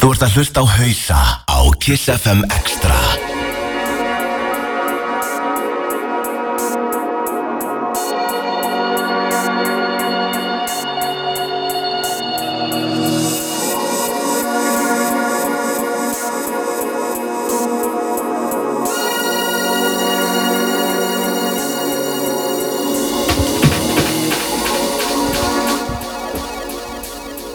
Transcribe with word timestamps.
Þú 0.00 0.14
ert 0.14 0.22
að 0.24 0.36
hlusta 0.38 0.62
á 0.64 0.66
hausa 0.80 1.18
á 1.44 1.60
Kiss 1.76 2.08
FM 2.08 2.40
Extra. 2.56 2.96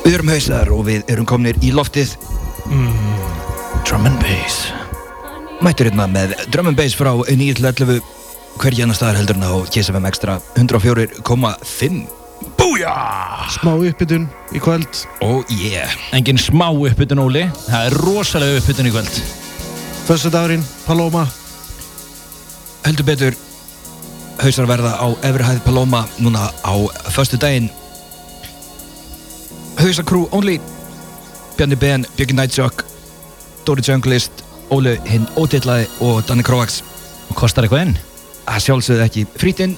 Við 0.06 0.14
erum 0.14 0.30
hausar 0.30 0.70
og 0.70 0.86
við 0.86 1.10
erum 1.10 1.26
komnir 1.26 1.58
í 1.66 1.74
loftið 1.74 2.14
Drum 4.06 4.18
and 4.18 4.22
Bass. 4.22 4.56
Mættur 5.66 5.88
hérna 5.90 6.06
með 6.06 6.36
Drum 6.54 6.68
and 6.70 6.78
Bass 6.78 6.94
frá 6.94 7.10
9.11 7.26 8.04
hverja 8.62 8.86
annar 8.86 8.98
staðar 9.00 9.18
heldur 9.18 9.40
en 9.40 9.46
á 9.50 9.54
KSFM 9.74 10.06
Extra 10.06 10.36
104,5 10.54 12.04
Búja! 12.54 12.94
Smá 13.50 13.74
uppbytun 13.74 14.30
í 14.54 14.62
kvöld. 14.62 15.02
Oh 15.26 15.42
yeah. 15.50 15.90
Engin 16.14 16.38
smá 16.38 16.68
uppbytun 16.70 17.24
Óli. 17.24 17.48
Það 17.66 17.90
er 17.90 17.98
rosalega 18.06 18.62
uppbytun 18.62 18.92
í 18.92 18.94
kvöld. 18.94 19.20
Fössu 20.06 20.30
dagurinn, 20.30 20.70
Paloma. 20.86 21.26
Heldur 22.86 23.10
betur 23.10 23.42
hausar 24.44 24.70
verða 24.70 25.00
á 25.02 25.08
Efrihæð 25.26 25.66
Paloma 25.66 26.06
núna 26.22 26.52
á 26.62 26.78
förstu 27.10 27.42
daginn 27.42 27.74
Hausakrú 29.82 30.28
only. 30.30 30.60
Bjarni 31.58 31.80
Ben, 31.80 32.06
Björki 32.14 32.38
Nightshock 32.38 32.92
Dóri 33.66 33.82
Junglist, 33.86 34.44
Óli 34.74 34.96
hinn 35.10 35.26
ótillaði 35.38 35.88
og 36.06 36.22
Danni 36.28 36.46
Kroax 36.46 36.82
Og 37.30 37.36
kostar 37.38 37.66
eitthvað 37.66 37.86
enn 37.86 37.96
að 38.46 38.62
sjálfsögðu 38.62 39.06
ekki. 39.06 39.24
Frítinn 39.42 39.74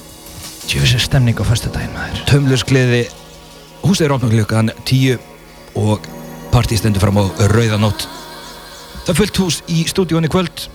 Tjófisir 0.68 1.00
stemning 1.00 1.38
á 1.40 1.44
fyrstu 1.48 1.72
daginn 1.72 1.94
maður 1.96 2.24
tömluskliði 2.28 3.06
húsið 3.86 4.08
er 4.10 4.16
opnum 4.18 4.34
klukkan 4.34 4.72
10 4.84 5.16
og 5.80 6.08
partí 6.52 6.76
stendur 6.80 7.06
fram 7.06 7.20
á 7.24 7.24
rauðanótt 7.54 8.08
það 9.08 9.20
fullt 9.22 9.40
hús 9.40 9.62
í 9.72 9.86
stúdíónu 9.88 10.28
kvöld. 10.32 10.66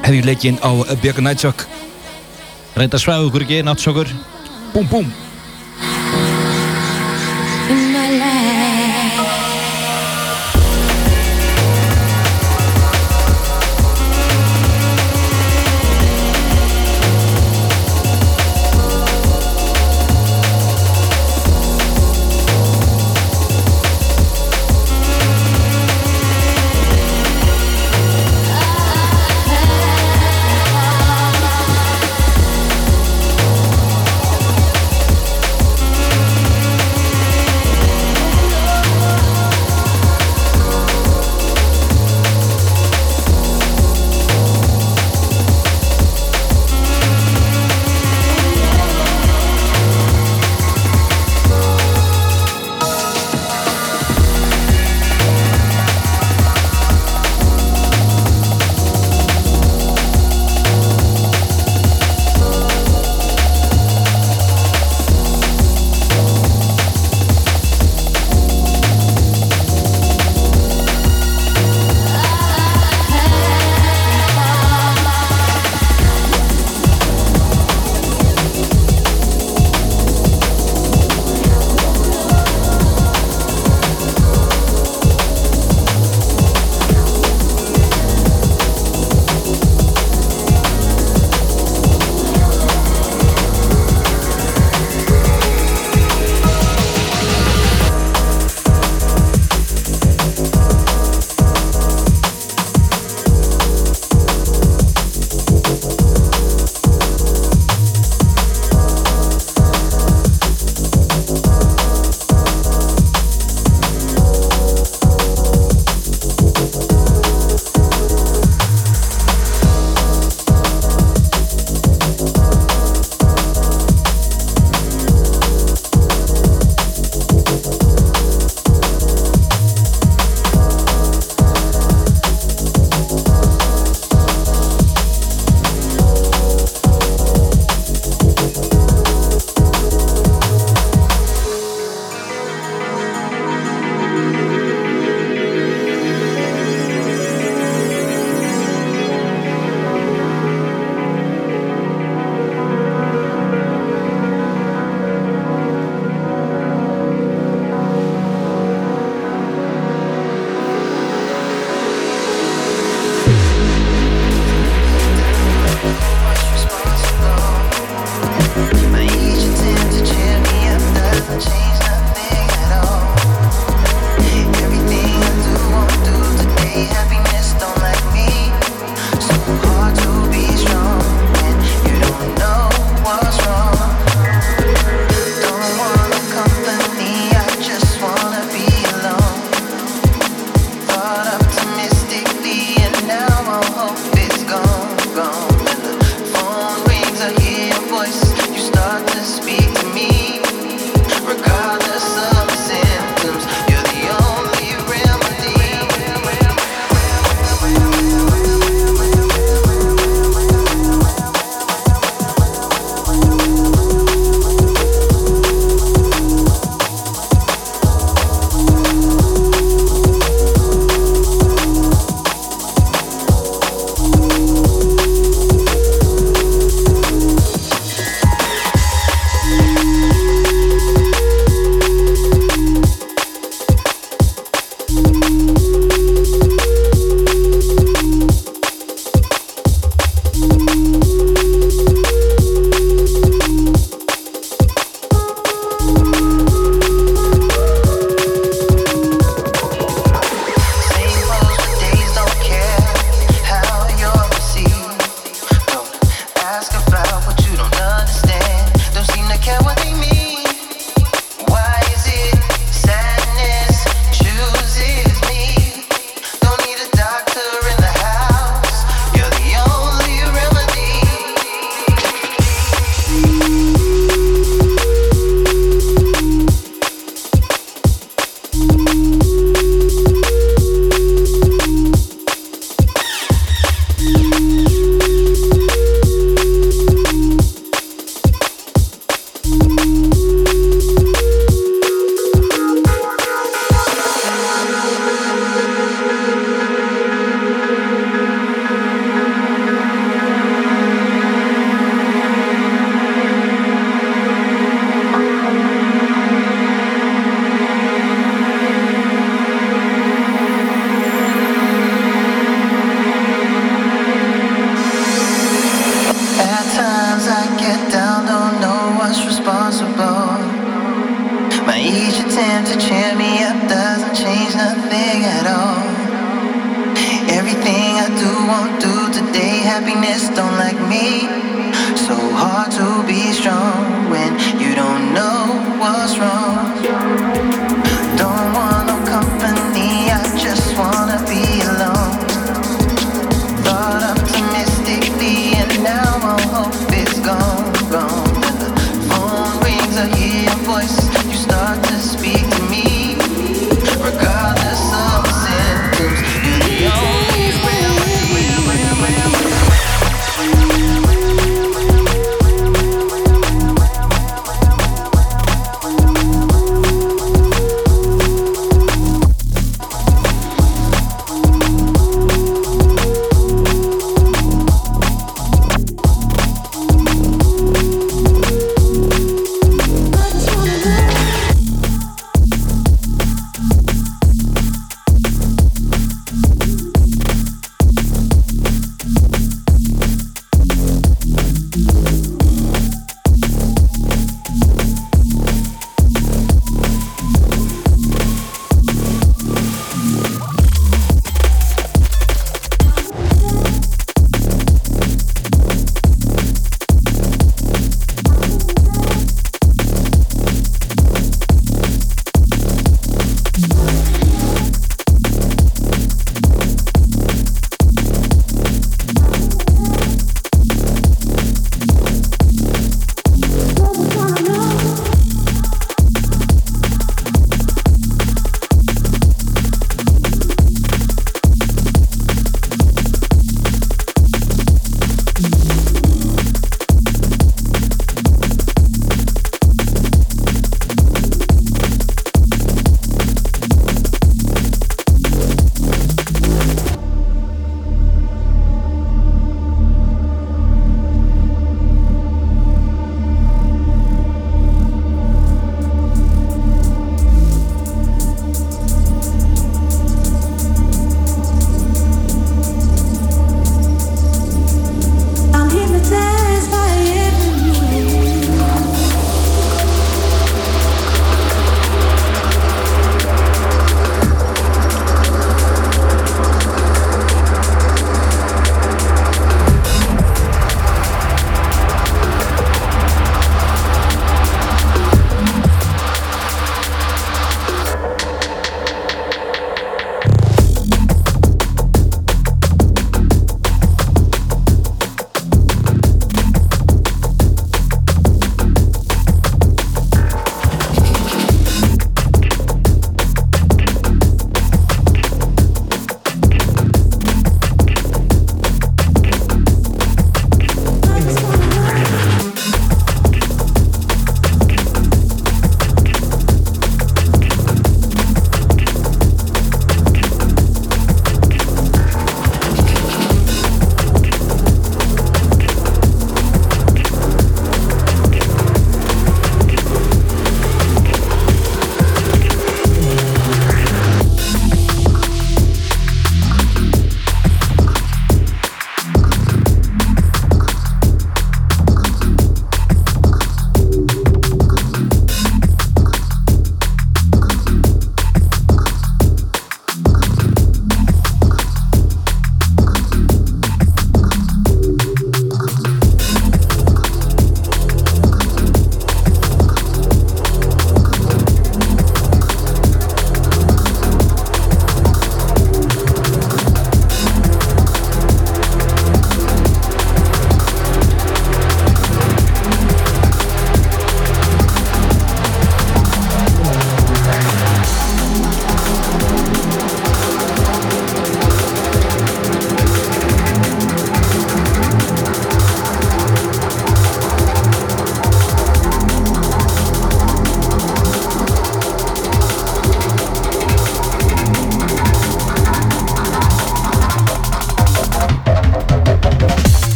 Hefði 0.00 0.22
leikinn 0.24 0.60
á 0.64 0.72
Björka 1.02 1.20
Nightshock 1.20 1.66
Reynda 2.78 2.96
að 2.96 3.04
svæða 3.04 3.26
okkur 3.28 3.44
ekki, 3.44 3.60
náttsokkur 3.66 4.14
búm 4.72 4.88
búm 4.88 5.12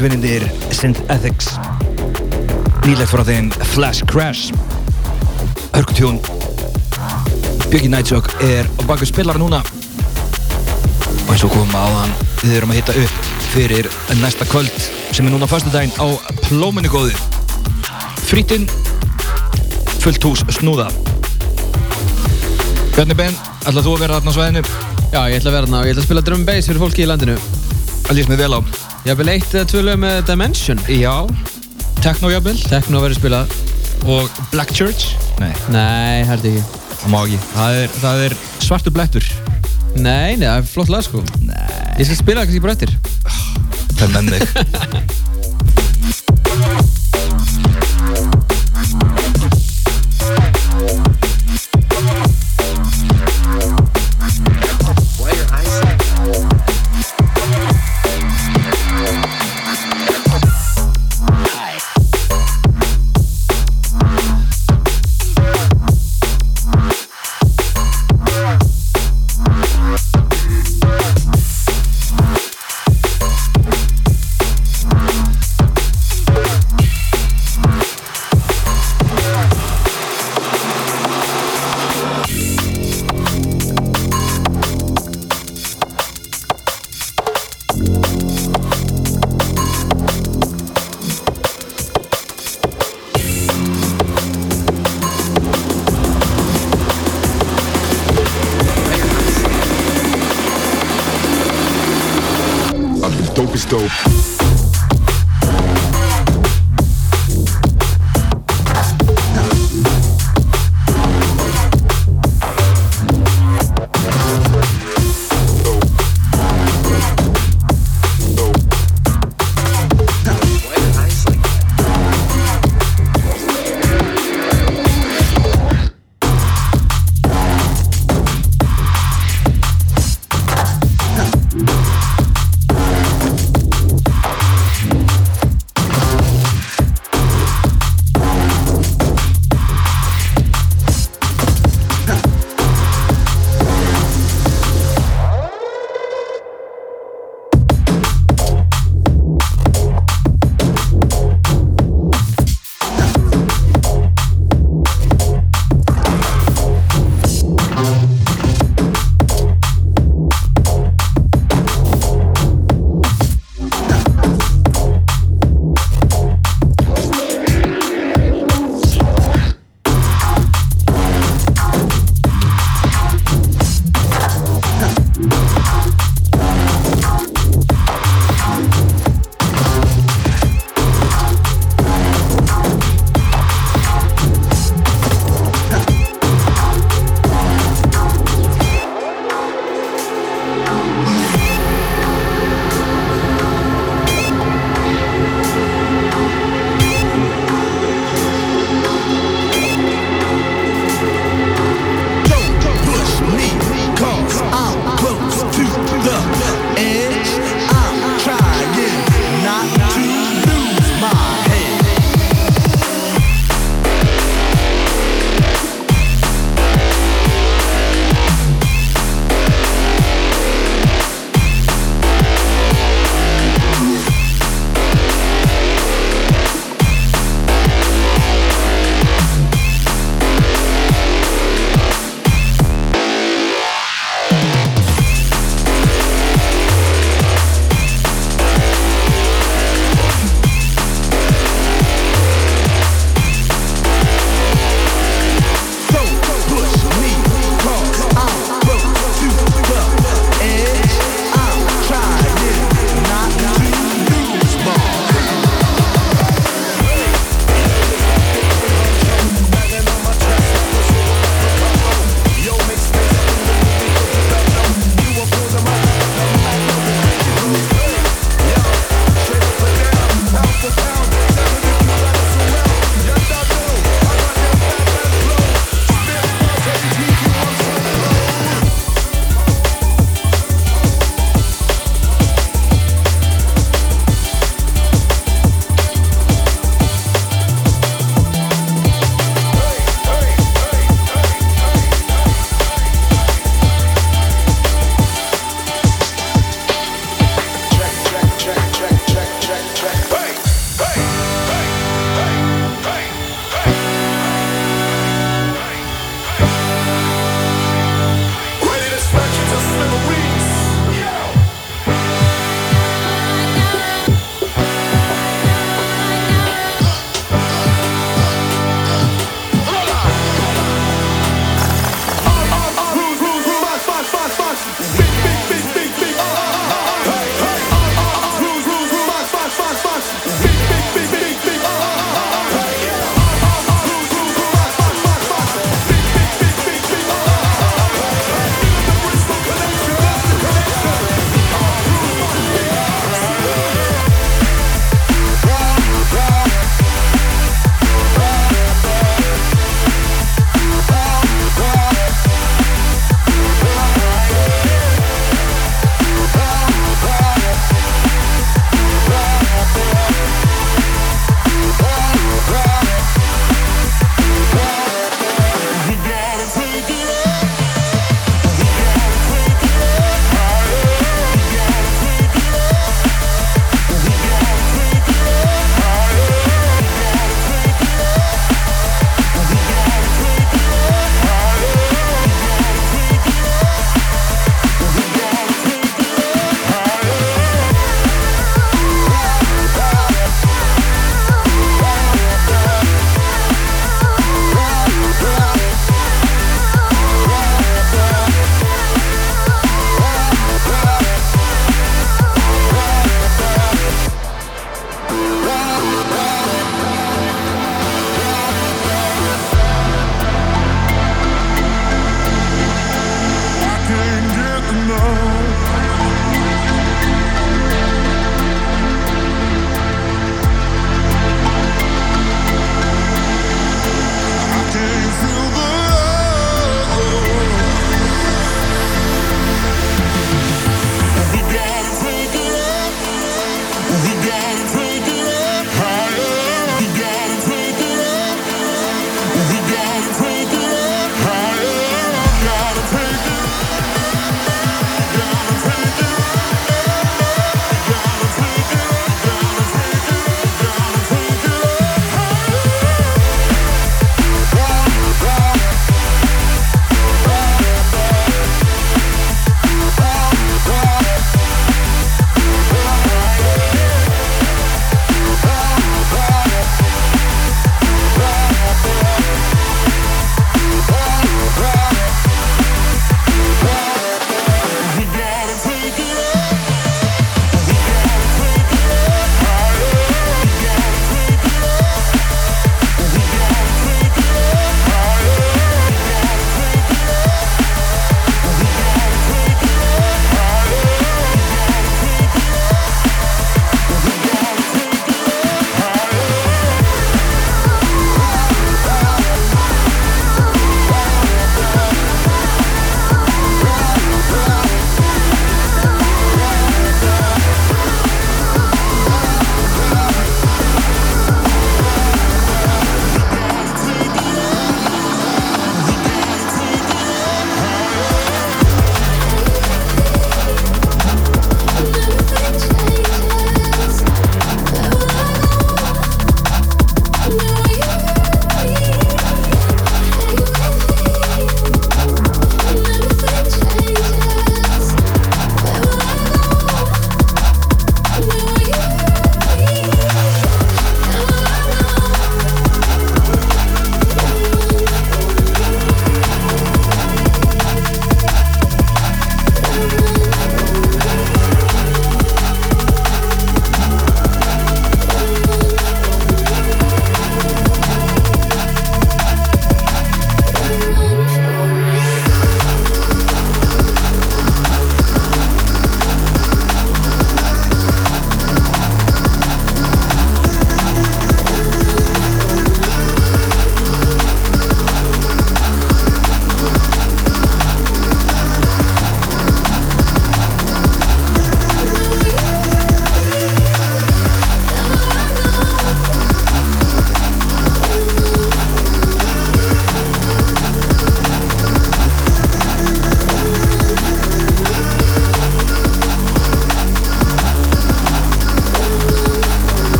Íslandsvinnindir 0.00 0.46
Synthetics 0.72 1.50
nýlegt 2.86 3.10
frá 3.12 3.20
þeim 3.28 3.50
Flash 3.74 4.06
Crash. 4.08 4.48
Hörkutjón 5.74 6.16
Björki 7.66 7.90
Nightshock 7.92 8.30
er 8.46 8.64
á 8.64 8.82
baku 8.88 9.04
spilar 9.04 9.36
núna. 9.36 9.60
Og 11.26 11.34
eins 11.34 11.44
og 11.44 11.52
koma 11.52 11.84
á 11.84 11.88
hann 11.98 12.16
við 12.40 12.56
erum 12.62 12.72
að 12.72 12.80
hitta 12.80 12.96
upp 12.96 13.30
fyrir 13.52 13.92
næsta 14.22 14.48
kvöld 14.48 14.72
sem 15.12 15.28
er 15.28 15.36
núna 15.36 15.50
fastudaginn 15.52 15.92
á 16.00 16.08
Plóminu 16.48 16.88
góðu 16.88 17.12
Frítinn 18.24 18.64
fullt 20.00 20.24
hús 20.24 20.48
snúða. 20.48 20.88
Bjarni 22.96 23.20
Ben, 23.20 23.36
ætlað 23.68 23.84
þú 23.84 23.98
að 23.98 24.04
vera 24.06 24.16
þarna 24.16 24.32
á 24.32 24.36
svæðinu? 24.38 24.68
Já, 25.12 25.20
ég 25.28 25.42
ætla 25.42 25.50
að 25.50 25.58
vera 25.58 25.66
þarna 25.66 25.82
og 25.82 25.90
ég 25.90 25.92
ætla 25.92 26.06
að 26.06 26.08
spila 26.08 26.24
drum 26.24 26.40
and 26.40 26.54
bass 26.54 26.72
fyrir 26.72 26.86
fólki 26.88 27.04
í 27.04 27.10
landinu. 27.10 27.42
Það 28.06 28.16
lýst 28.16 28.32
mér 28.32 28.48
vel 28.48 28.56
á 28.56 28.79
Ég 29.00 29.12
haf 29.14 29.18
vel 29.20 29.30
eitt 29.32 29.54
eða 29.56 29.66
tvö 29.70 29.80
lög 29.86 30.00
með 30.02 30.18
Dimension. 30.28 30.80
Já, 30.92 31.14
Techno 32.04 32.30
jafnvel 32.32 32.58
Tekno 32.68 33.00
verður 33.02 33.18
spilað. 33.20 33.54
og 34.08 34.28
Black 34.52 34.72
Church 34.76 35.14
Nei, 35.40 35.52
Nei, 35.72 36.22
held 36.28 36.44
ekki. 36.48 36.62
það 37.02 37.10
má 37.12 37.18
ekki 37.26 37.38
Það 37.54 37.78
er, 37.82 37.94
það 38.00 38.22
er 38.26 38.34
svartu 38.64 38.92
blettur 38.94 39.26
Nei, 39.96 40.36
nei, 40.38 40.46
það 40.46 40.60
er 40.62 40.68
flott 40.70 40.92
lag 40.92 41.02
sko. 41.04 41.20
Nei 41.42 41.96
Ég 41.98 42.06
skal 42.08 42.16
spila 42.20 42.44
það 42.44 42.46
kannski 42.48 42.60
bara 42.62 42.76
eftir. 42.76 42.92
Það 43.98 44.04
er 44.06 44.22
með 44.28 44.40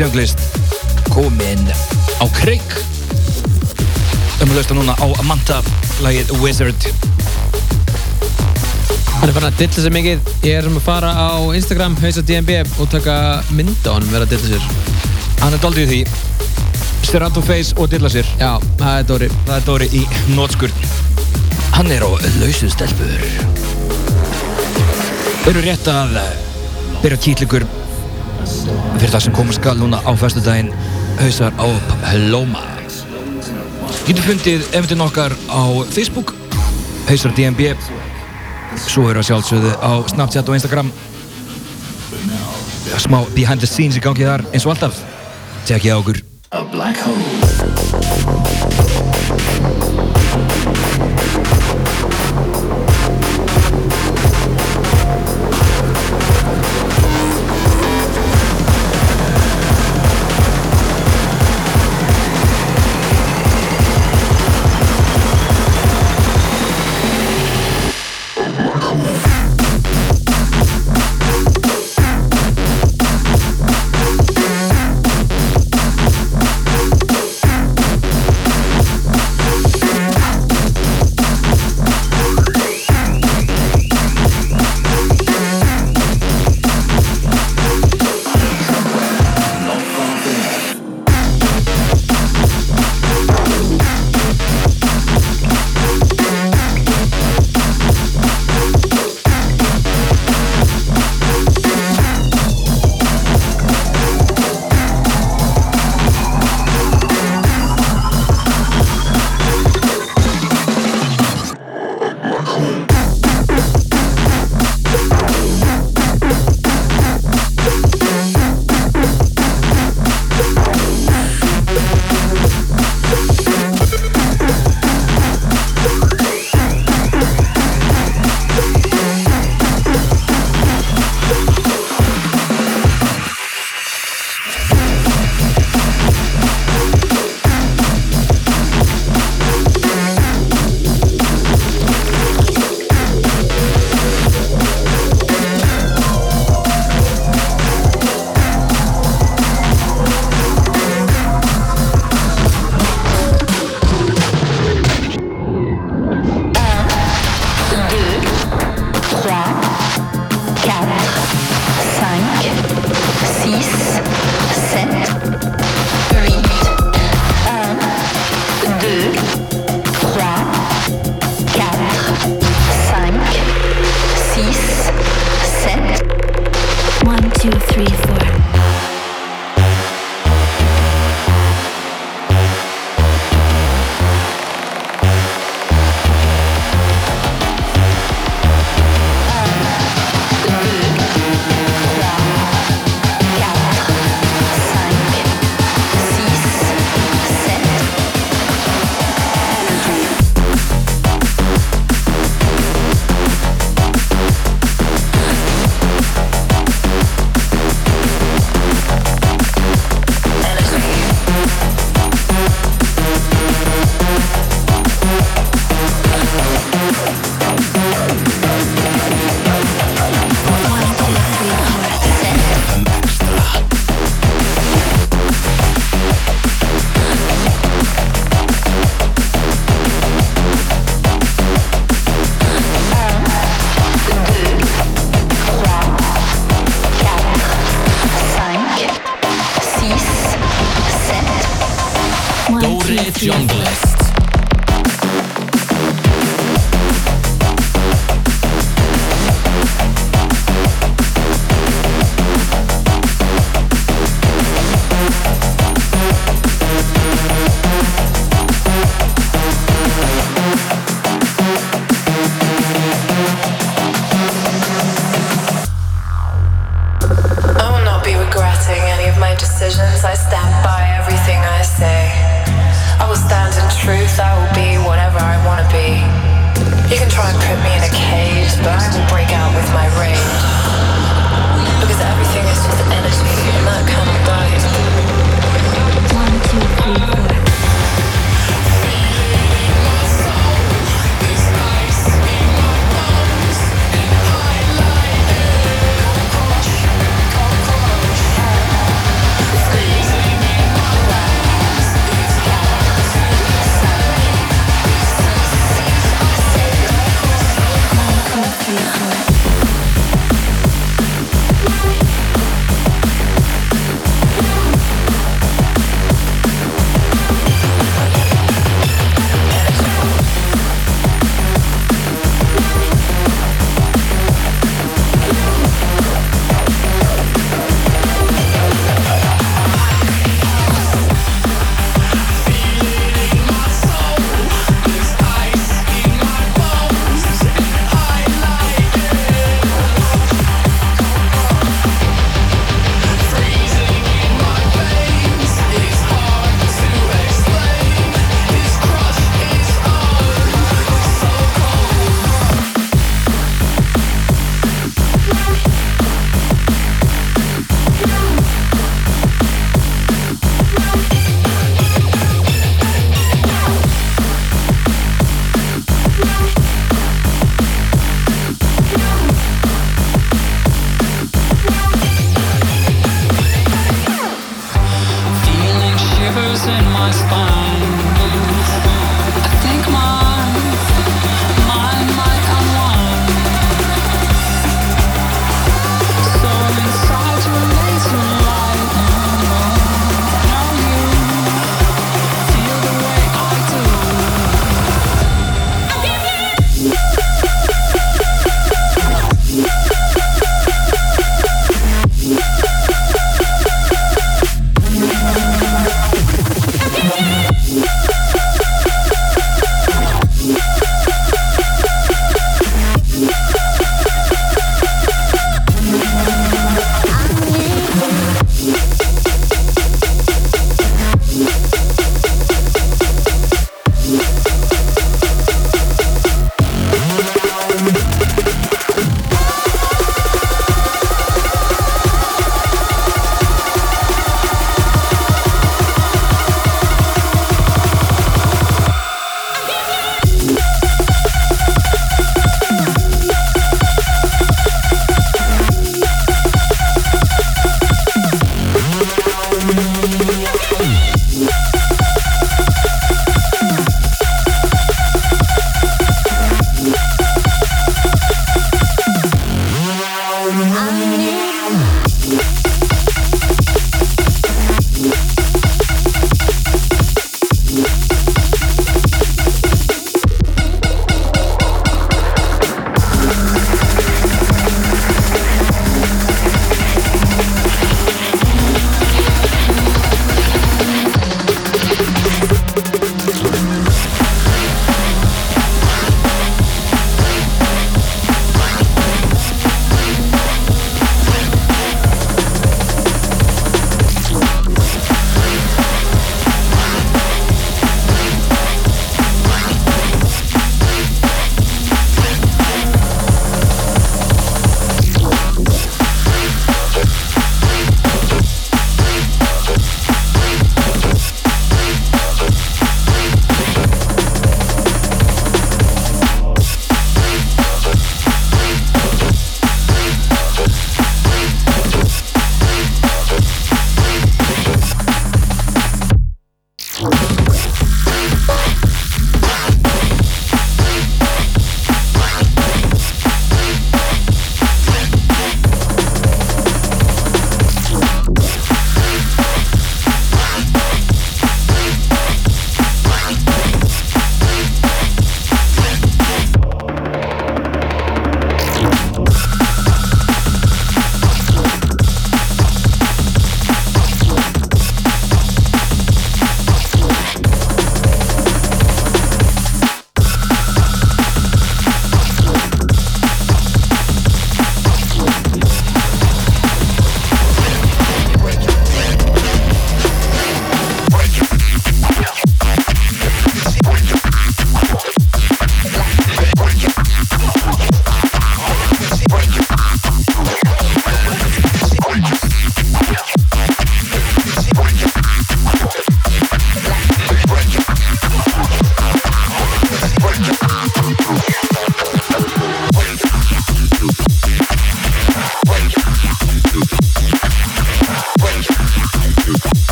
Junglist 0.00 0.40
kominn 1.12 1.66
á 1.68 2.24
kreik 2.32 2.70
um 4.40 4.48
að 4.48 4.54
lausta 4.56 4.76
núna 4.78 4.94
á 4.96 5.06
Amanta 5.20 5.58
lagið 6.00 6.30
Wizard 6.40 6.86
Hann 9.20 9.28
er 9.28 9.34
farin 9.36 9.50
að 9.50 9.58
dilla 9.60 9.82
sér 9.84 9.92
mikið. 9.92 10.30
Ég 10.48 10.54
er 10.56 10.64
sem 10.64 10.78
að 10.78 10.86
fara 10.86 11.10
á 11.12 11.36
Instagram, 11.52 11.98
hausa 12.00 12.22
DNB 12.24 12.54
og 12.80 12.88
taka 12.88 13.16
mynd 13.52 13.84
á 13.84 13.92
hann 13.92 14.08
vera 14.08 14.24
að 14.24 14.32
dilla 14.32 14.54
sér. 14.54 14.64
hann 15.42 15.56
er 15.58 15.60
doldið 15.66 15.92
því 15.92 16.00
Serato 17.10 17.42
Face 17.44 17.76
og 17.76 17.90
dilla 17.92 18.08
sér 18.08 18.24
Já, 18.40 18.56
það 18.80 18.94
er 18.94 19.04
Dóri. 19.10 19.28
það 19.44 19.56
er 19.58 19.66
Dóri 19.68 19.90
í 20.00 20.06
nótskurn 20.32 20.72
hann 21.76 21.92
er 21.92 22.00
á 22.00 22.10
lausu 22.40 22.72
stelpur 22.72 23.12
eru 25.52 25.60
rétt 25.68 25.92
að 25.92 26.16
byrja 27.04 27.20
kýtlingur 27.26 27.68
fyrir 29.00 29.14
það 29.14 29.24
sem 29.26 29.38
koma 29.40 29.56
skal 29.56 29.80
núna 29.80 30.02
á 30.04 30.12
festudaginn 30.20 30.70
hausar 31.22 31.56
á 31.56 31.66
Paloma 32.04 32.66
getur 34.06 34.22
fundið 34.28 34.68
eftir 34.76 35.02
okkar 35.08 35.34
á 35.48 35.62
Facebook 35.90 36.36
hausar 37.08 37.34
DNB 37.34 37.74
svo 38.78 39.08
eru 39.10 39.22
að 39.22 39.30
sjálfsögðu 39.30 39.74
á 39.82 39.92
Snapchat 40.12 40.48
og 40.48 40.58
Instagram. 40.58 40.90
Smá 43.00 43.22
behind 43.34 43.62
the 43.62 43.70
scenes 43.70 43.98
í 43.98 44.04
gangi 44.04 44.26
þar 44.28 44.44
eins 44.52 44.66
og 44.66 44.76
alltaf. 44.76 45.00
Tekja 45.68 45.98
okkur 46.00 46.29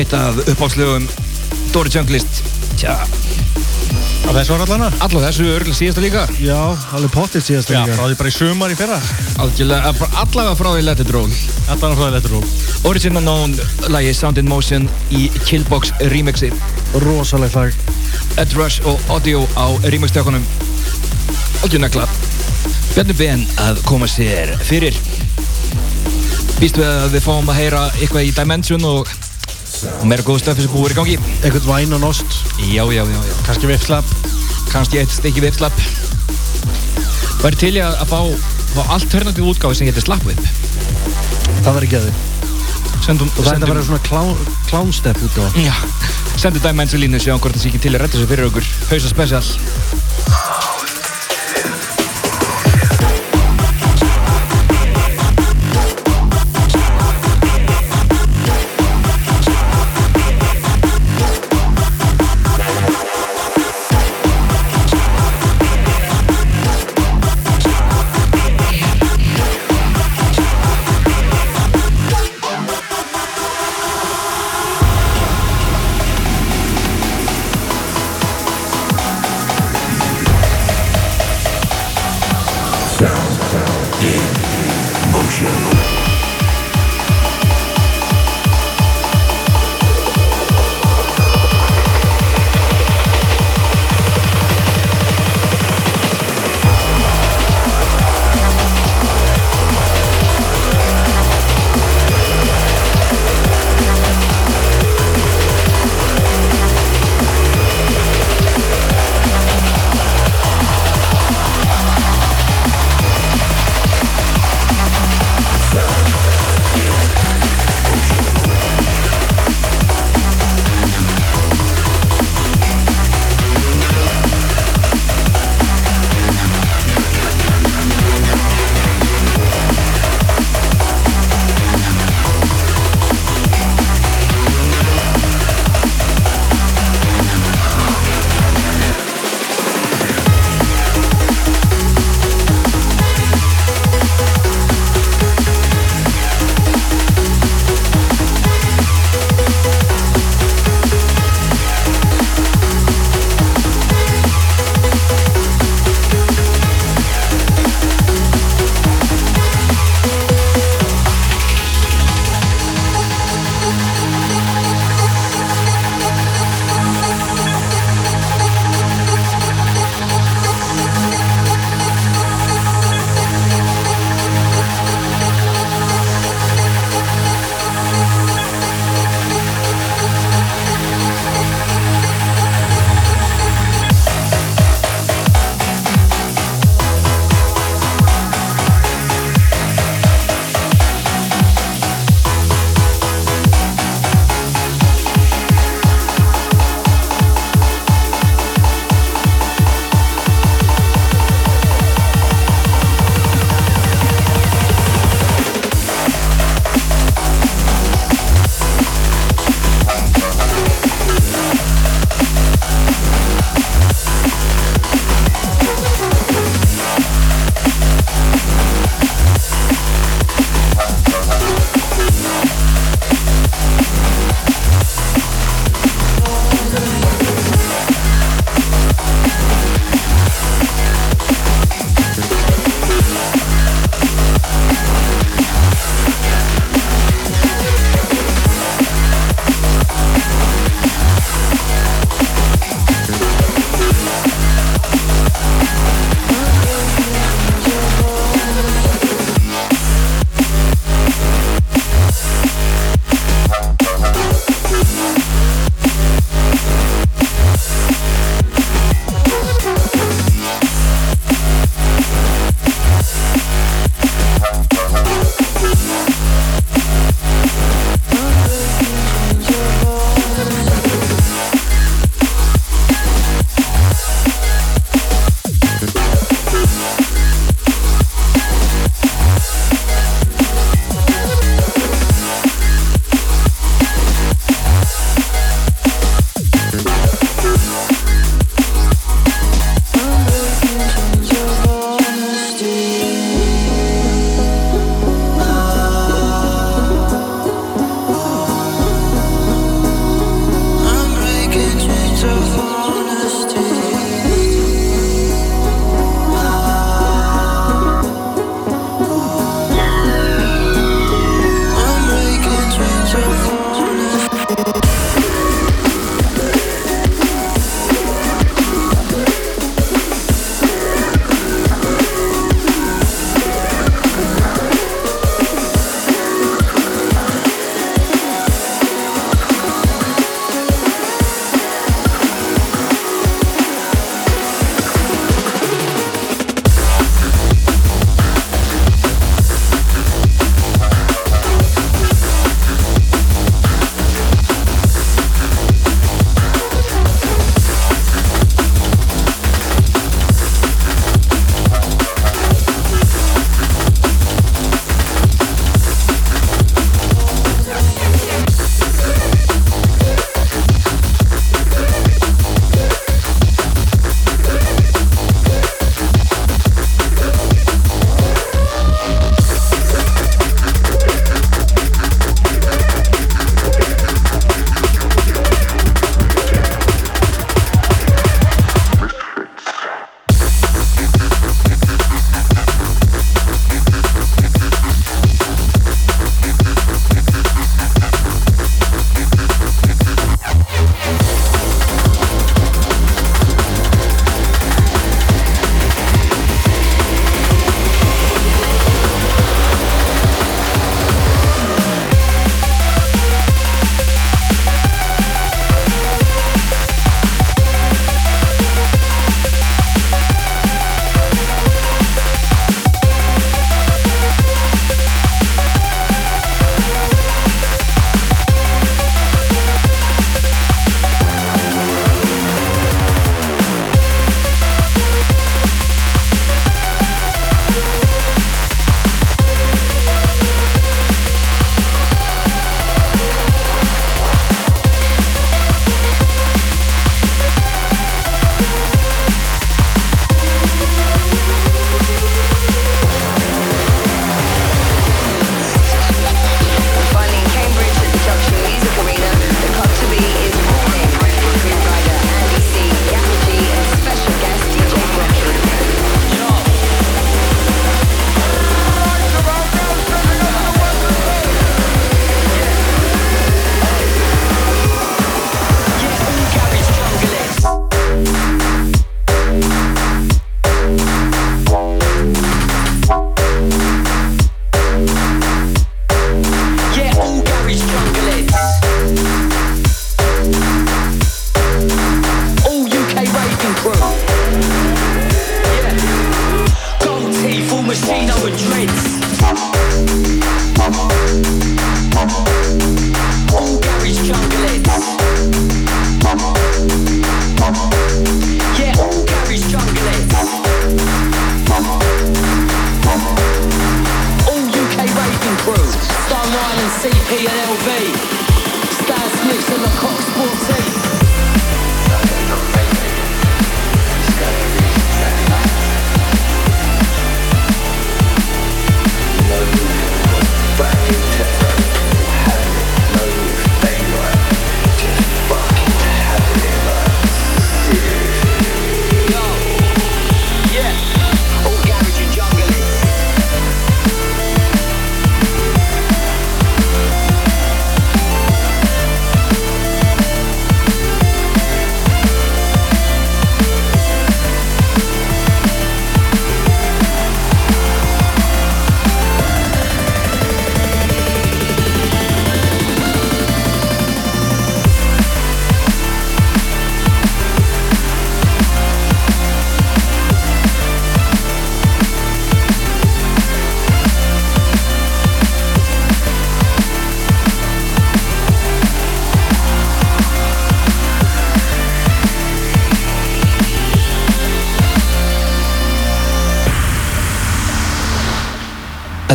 eitt 0.00 0.12
af 0.16 0.38
uppáhaldslögum 0.46 1.06
Dóri 1.74 1.90
Junglist 1.92 2.40
Tja, 2.80 2.94
Á 4.28 4.30
þessu 4.36 4.52
var 4.54 4.62
allana? 4.64 4.88
allavega 5.02 5.28
þessu 5.30 5.46
örgulega 5.50 5.76
síðasta 5.78 6.02
líka 6.04 6.22
Já, 6.40 6.58
alveg 6.96 7.12
pottitt 7.14 7.44
síðast 7.46 7.72
Já, 7.72 7.80
líka. 7.82 7.96
frá 7.98 8.06
því 8.10 8.18
bara 8.20 8.30
í 8.30 8.34
sumar 8.36 8.72
í 8.72 8.76
fyrra. 8.78 8.98
Algjörlega, 9.42 9.92
allavega 10.22 10.54
frá 10.60 10.68
því 10.76 10.84
Let 10.86 11.02
It 11.04 11.12
Roll 11.14 11.32
Allana 11.70 11.96
frá 11.98 12.04
því 12.06 12.10
lettur 12.14 12.34
ról. 12.36 12.44
Original 12.90 13.22
known 13.26 13.56
lagi 13.92 14.12
Sound 14.16 14.38
in 14.40 14.48
Motion 14.48 14.88
í 15.10 15.26
Killbox 15.48 15.92
remixi 16.12 16.52
Rosalegt 17.04 17.56
lag. 17.58 17.74
Ed 18.40 18.54
Rush 18.58 18.80
og 18.86 19.00
Audio 19.10 19.44
á 19.58 19.66
remix-tökunum 19.90 20.44
Algjör 21.64 21.82
negla 21.84 22.06
Bjarni 22.94 23.14
Ben 23.18 23.44
að 23.66 23.82
koma 23.88 24.08
sér 24.10 24.54
fyrir 24.64 24.96
Býst 26.60 26.76
við 26.76 26.84
að 26.86 27.14
við 27.14 27.22
fáum 27.24 27.48
að 27.48 27.56
heyra 27.62 27.82
eitthvað 27.96 28.26
í 28.28 28.32
Dimension 28.36 28.82
og, 28.84 29.08
og 30.00 30.06
meira 30.08 30.24
góð 30.26 30.40
stöfi 30.42 30.64
sem 30.64 30.72
búið 30.72 30.94
í 30.94 30.98
gangi 30.98 31.16
Eitthvað 31.44 31.66
væn 31.68 31.92
og 31.96 32.00
nost. 32.04 32.38
Já, 32.64 32.84
já, 32.88 33.02
já, 33.04 33.18
já 33.28 33.34
Kanski 33.46 33.68
vipslapp. 33.70 34.14
kannski 34.72 35.00
eitt 35.02 35.12
stykki 35.12 35.42
vipslapp 35.44 35.76
Væri 37.42 37.56
til 37.60 37.74
í 37.78 37.82
að, 37.84 38.00
fá, 38.10 38.18
fá 38.74 38.82
alternatív 38.96 39.48
útgáfi 39.52 39.80
sem 39.80 39.88
getur 39.90 40.04
slappvip 40.08 40.40
Það 41.60 41.72
var 41.76 41.84
ekki 41.86 41.98
að 41.98 42.06
þið. 42.08 42.26
Sendum, 43.04 43.28
Og 43.32 43.44
það 43.44 43.54
ætti 43.56 43.64
að 43.66 43.70
vera 43.72 43.82
svona 43.84 44.02
klá, 44.04 44.20
klánstepp 44.68 45.20
út 45.24 45.36
á. 45.40 45.44
Já, 45.60 45.74
sendu 46.40 46.60
Dimension 46.64 47.00
línu 47.00 47.20
sjáum 47.20 47.40
hvort 47.40 47.56
það 47.56 47.62
sé 47.64 47.70
ekki 47.72 47.80
til 47.86 47.92
að 47.96 48.02
redda 48.04 48.20
sér 48.20 48.28
fyrir 48.30 48.48
okkur 48.50 48.68
Hausa 48.90 49.10
special 49.12 49.44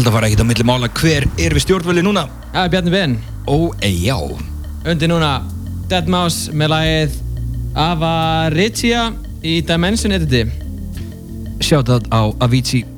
Held 0.06 0.14
að 0.14 0.18
fara 0.20 0.28
ekkert 0.30 0.42
á 0.46 0.50
milli 0.52 0.64
mála. 0.70 0.88
Hver 0.94 1.24
er 1.42 1.54
við 1.58 1.64
stjórnvöli 1.64 2.04
núna? 2.06 2.28
Það 2.52 2.60
er 2.62 2.74
Bjarni 2.76 2.92
Ben. 2.94 3.16
Ó, 3.50 3.74
e, 3.82 3.90
já. 3.90 4.18
Undir 4.86 5.10
núna 5.10 5.32
Deadmau5 5.90 6.54
með 6.54 6.70
lagið 6.76 7.16
Avaritia 7.74 9.08
í 9.42 9.58
Dimension 9.66 10.14
editi 10.14 10.46
Shoutout 11.58 12.06
á 12.14 12.30
Avicii 12.38 12.95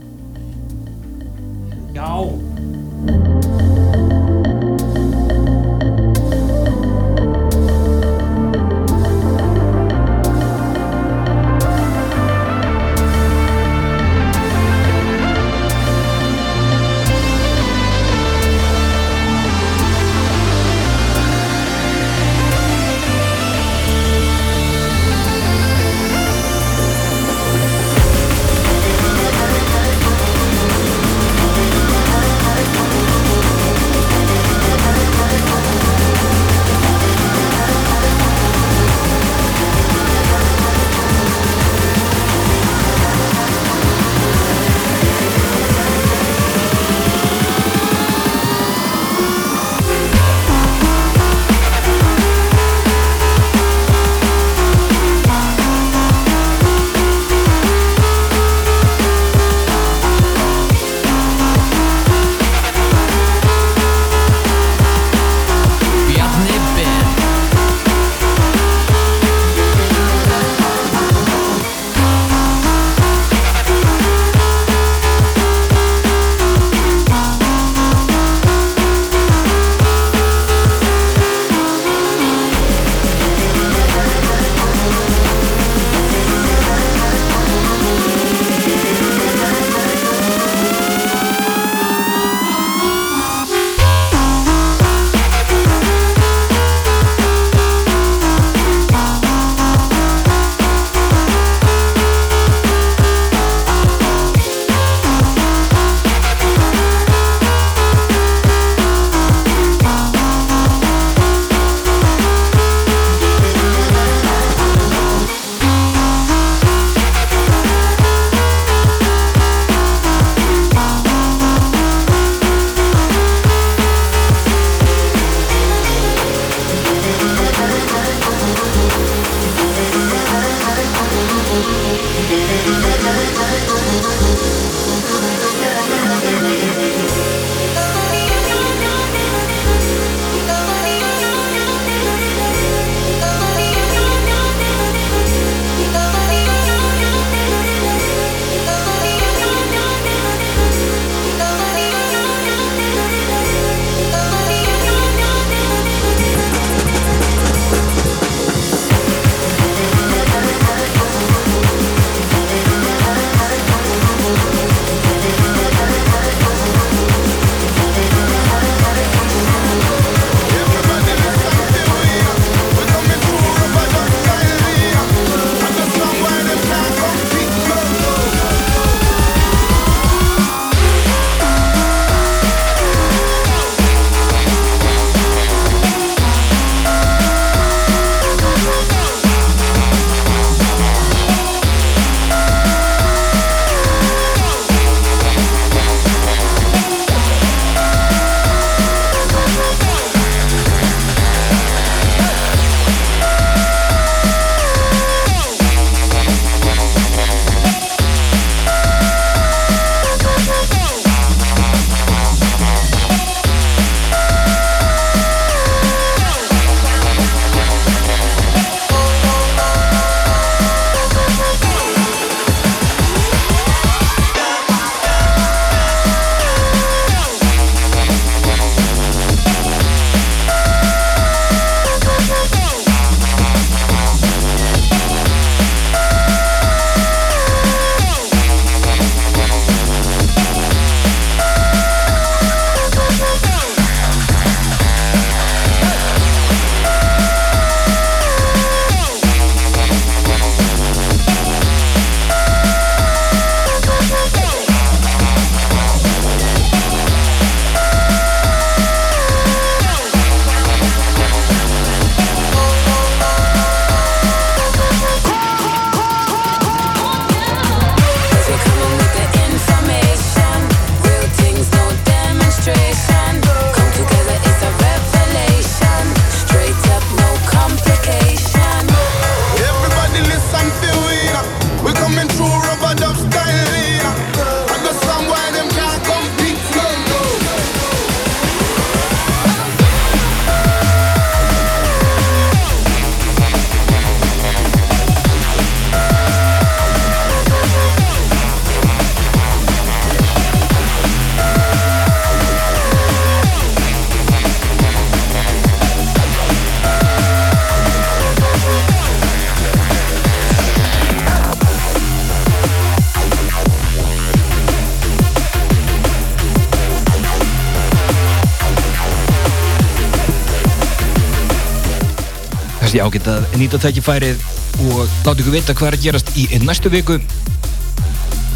ágætt 323.07 323.27
að 323.31 323.45
nýta 323.55 323.77
tækifærið 323.79 324.41
og 324.89 325.11
láta 325.23 325.39
ykkur 325.39 325.53
vita 325.53 325.75
hvað 325.77 325.87
er 325.87 325.95
að 325.95 326.03
gerast 326.03 326.31
í 326.35 326.47
næstu 326.63 326.89
viku. 326.91 327.15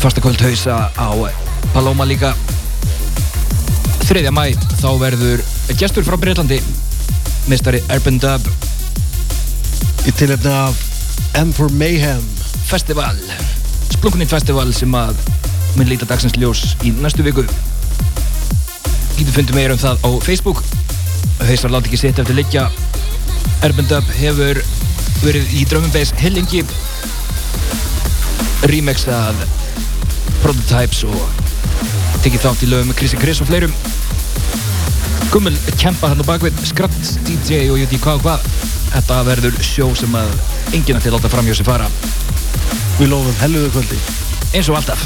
Fastakvöld 0.02 0.42
hausa 0.44 0.90
á 0.92 1.10
Paloma 1.72 2.04
líka. 2.04 2.34
3. 4.10 4.26
mæ 4.34 4.52
þá 4.82 4.90
verður 5.00 5.44
gestur 5.80 6.04
frá 6.04 6.18
Breitlandi 6.20 6.60
mistari 7.48 7.80
Urban 7.94 8.20
Dub. 8.20 8.50
Í 10.04 10.12
tilefni 10.20 10.52
af 10.52 10.76
M 11.40 11.54
for 11.56 11.72
Mayhem. 11.72 12.24
Festival 12.68 13.18
Splunkuninn 13.92 14.32
Festival 14.32 14.74
sem 14.76 14.92
að 14.96 15.16
mun 15.78 15.88
líta 15.88 16.10
dagsins 16.10 16.36
ljós 16.36 16.74
í 16.84 16.92
næstu 17.00 17.24
viku. 17.24 17.46
Getur 19.16 19.36
fundið 19.38 19.56
meira 19.56 19.78
um 19.78 19.84
það 19.84 20.04
á 20.04 20.10
Facebook. 20.28 20.64
Hausar 21.40 21.72
láti 21.72 21.92
ekki 21.92 22.04
sitt 22.04 22.20
eftir 22.20 22.36
liggja 22.36 22.68
Urban 23.62 23.86
Dub 23.86 24.08
hefur 24.18 24.58
verið 25.22 25.52
í 25.54 25.66
Drum 25.70 25.84
and 25.86 25.94
Bass 25.94 26.14
Hillingi 26.18 26.64
remixað 28.72 29.38
Prototypes 30.42 31.04
og 31.06 31.20
tekið 32.26 32.42
þátt 32.48 32.66
í 32.66 32.72
lögum 32.72 32.90
með 32.90 32.98
Chrissy 33.02 33.20
Chris 33.22 33.42
og 33.44 33.50
fleirum. 33.52 33.76
Gummul 35.32 35.54
kempa 35.82 36.10
hann 36.10 36.26
á 36.26 36.26
bakvið 36.26 36.58
Skratt, 36.66 37.00
DJ 37.28 37.68
og 37.70 37.78
ég 37.82 37.90
veit 37.92 38.02
hvað 38.02 38.20
og 38.20 38.26
hvað 38.26 38.50
Þetta 38.92 39.22
verður 39.30 39.60
sjó 39.64 39.92
sem 39.96 40.18
að 40.20 40.34
enginn 40.76 40.98
að 40.98 41.06
til 41.06 41.14
láta 41.16 41.32
framjá 41.32 41.56
sig 41.56 41.68
fara. 41.68 41.88
Við 42.98 43.14
lofum 43.14 43.38
helluðu 43.46 43.72
kvöldi. 43.78 44.00
Eins 44.52 44.68
og 44.68 44.82
alltaf 44.82 45.06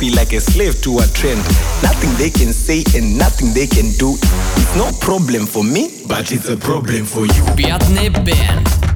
be 0.00 0.10
like 0.10 0.32
a 0.32 0.40
slave 0.40 0.80
to 0.80 0.98
a 0.98 1.06
trend. 1.08 1.38
Nothing 1.82 2.10
they 2.16 2.30
can 2.30 2.52
say 2.54 2.82
and 2.96 3.18
nothing 3.18 3.52
they 3.52 3.66
can 3.66 3.92
do. 3.98 4.16
It's 4.56 4.74
no 4.74 4.90
problem 4.98 5.44
for 5.44 5.62
me, 5.62 6.02
but 6.08 6.32
it's 6.32 6.48
a 6.48 6.56
problem 6.56 7.04
for 7.04 7.26
you. 7.26 7.44
Пятный 7.54 8.08
бенд. 8.08 8.89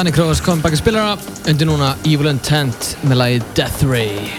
Danny 0.00 0.12
Kroos 0.12 0.40
kom 0.40 0.62
baka 0.64 0.76
spilara 0.80 1.18
undir 1.44 1.66
núna 1.68 1.90
Evil 2.08 2.30
Intent 2.30 2.94
með 3.04 3.18
lagi 3.20 3.40
Death 3.52 3.82
Ray 3.84 4.32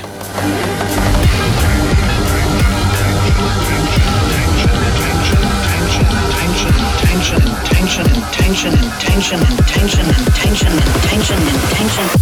Intention, 6.42 7.46
intention, 7.46 8.10
intention, 8.10 8.74
intention, 8.74 9.46
intention, 9.54 10.10
intention, 10.26 10.74
intention, 10.82 11.40
intention. 11.54 12.21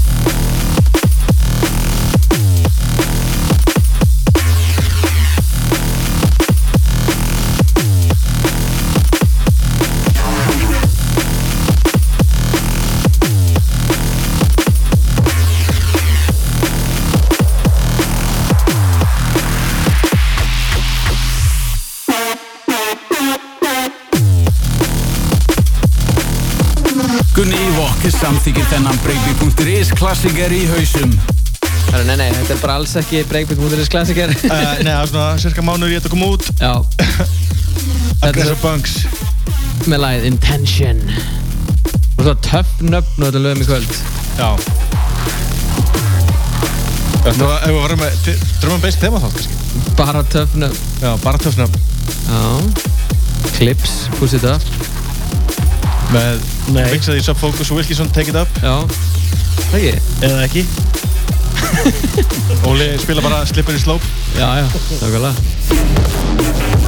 Þennan 28.80 29.00
breakbeat.is 29.04 29.90
klassiker 30.00 30.54
í 30.56 30.62
hausum. 30.70 31.12
Herra, 31.90 32.04
nei, 32.08 32.16
nei, 32.22 32.28
þetta 32.38 32.54
er 32.54 32.60
bara 32.62 32.76
alls 32.80 32.94
ekki 33.00 33.24
Breakbeat 33.28 33.60
Múturis 33.60 33.90
klassiker 33.92 34.30
uh, 34.30 34.52
Nei, 34.86 34.92
það 34.94 35.00
er 35.02 35.10
svona 35.10 35.40
cirka 35.42 35.64
mánuður 35.66 35.92
í 35.92 35.98
þetta 35.98 36.12
kom 36.14 36.22
út. 36.28 36.46
Já. 36.62 36.74
Aggressive 38.28 38.56
Bunks 38.62 38.94
Með 39.90 40.04
lagið 40.04 40.28
Intention. 40.30 41.02
Og 42.20 42.22
svo 42.28 42.36
töff 42.46 42.84
nöfn 42.86 43.26
og 43.26 43.32
þetta 43.32 43.42
lögum 43.44 43.64
í 43.64 43.68
kvöld. 43.68 43.98
Já. 44.38 44.50
Þetta 47.26 47.50
var, 47.50 47.58
ef 47.58 47.74
við 47.74 47.80
varum 47.82 48.04
með 48.06 48.22
t- 48.28 48.38
drum 48.62 48.78
and 48.78 48.86
bass 48.86 49.02
tema 49.02 49.24
þá 49.24 49.28
kannski? 49.34 49.90
Bara 50.00 50.24
töff 50.36 50.56
nöfn. 50.62 50.88
Já, 51.04 51.12
bara 51.26 51.42
töff 51.42 51.60
nöfn. 51.60 51.84
Já. 52.30 53.52
Clips, 53.58 53.98
it 54.30 54.48
up 54.48 54.99
Með 56.10 56.42
mixaði 56.74 57.22
Subfocus 57.26 57.70
og 57.70 57.80
Wilkinson 57.82 58.10
Take 58.16 58.34
It 58.34 58.40
Up. 58.40 58.62
Já. 58.64 58.76
Það 59.70 59.78
ekki? 59.80 59.94
Eða 60.26 60.42
ekki? 60.48 60.66
Óli 62.70 62.92
spila 63.02 63.26
bara 63.26 63.46
Slippery 63.50 63.82
Slope. 63.82 64.06
Já, 64.40 64.48
já, 64.64 64.68
nákvæmlega 65.04 66.79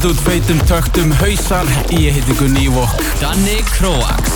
Rúland 0.00 0.16
út 0.16 0.22
feitum 0.24 0.58
töktum 0.64 1.12
hausar 1.12 1.66
Ég 1.88 2.12
heiti 2.12 2.32
Gunni 2.38 2.60
Ívokk 2.60 3.02
Danny 3.20 3.62
Kroax. 3.70 4.30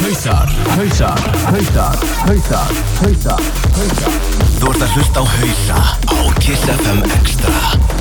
Hausar, 0.00 0.48
hausar, 0.76 1.18
hausar, 1.44 1.98
hausar, 2.24 2.70
hausar, 3.00 3.42
hausar. 3.76 4.18
Þú 4.58 4.72
ert 4.72 4.82
að 4.82 4.96
hlusta 4.96 5.20
á 5.20 5.24
hausa 5.36 5.78
á 6.08 6.18
Kiss 6.40 6.64
FM 6.78 7.04
Extra 7.20 7.97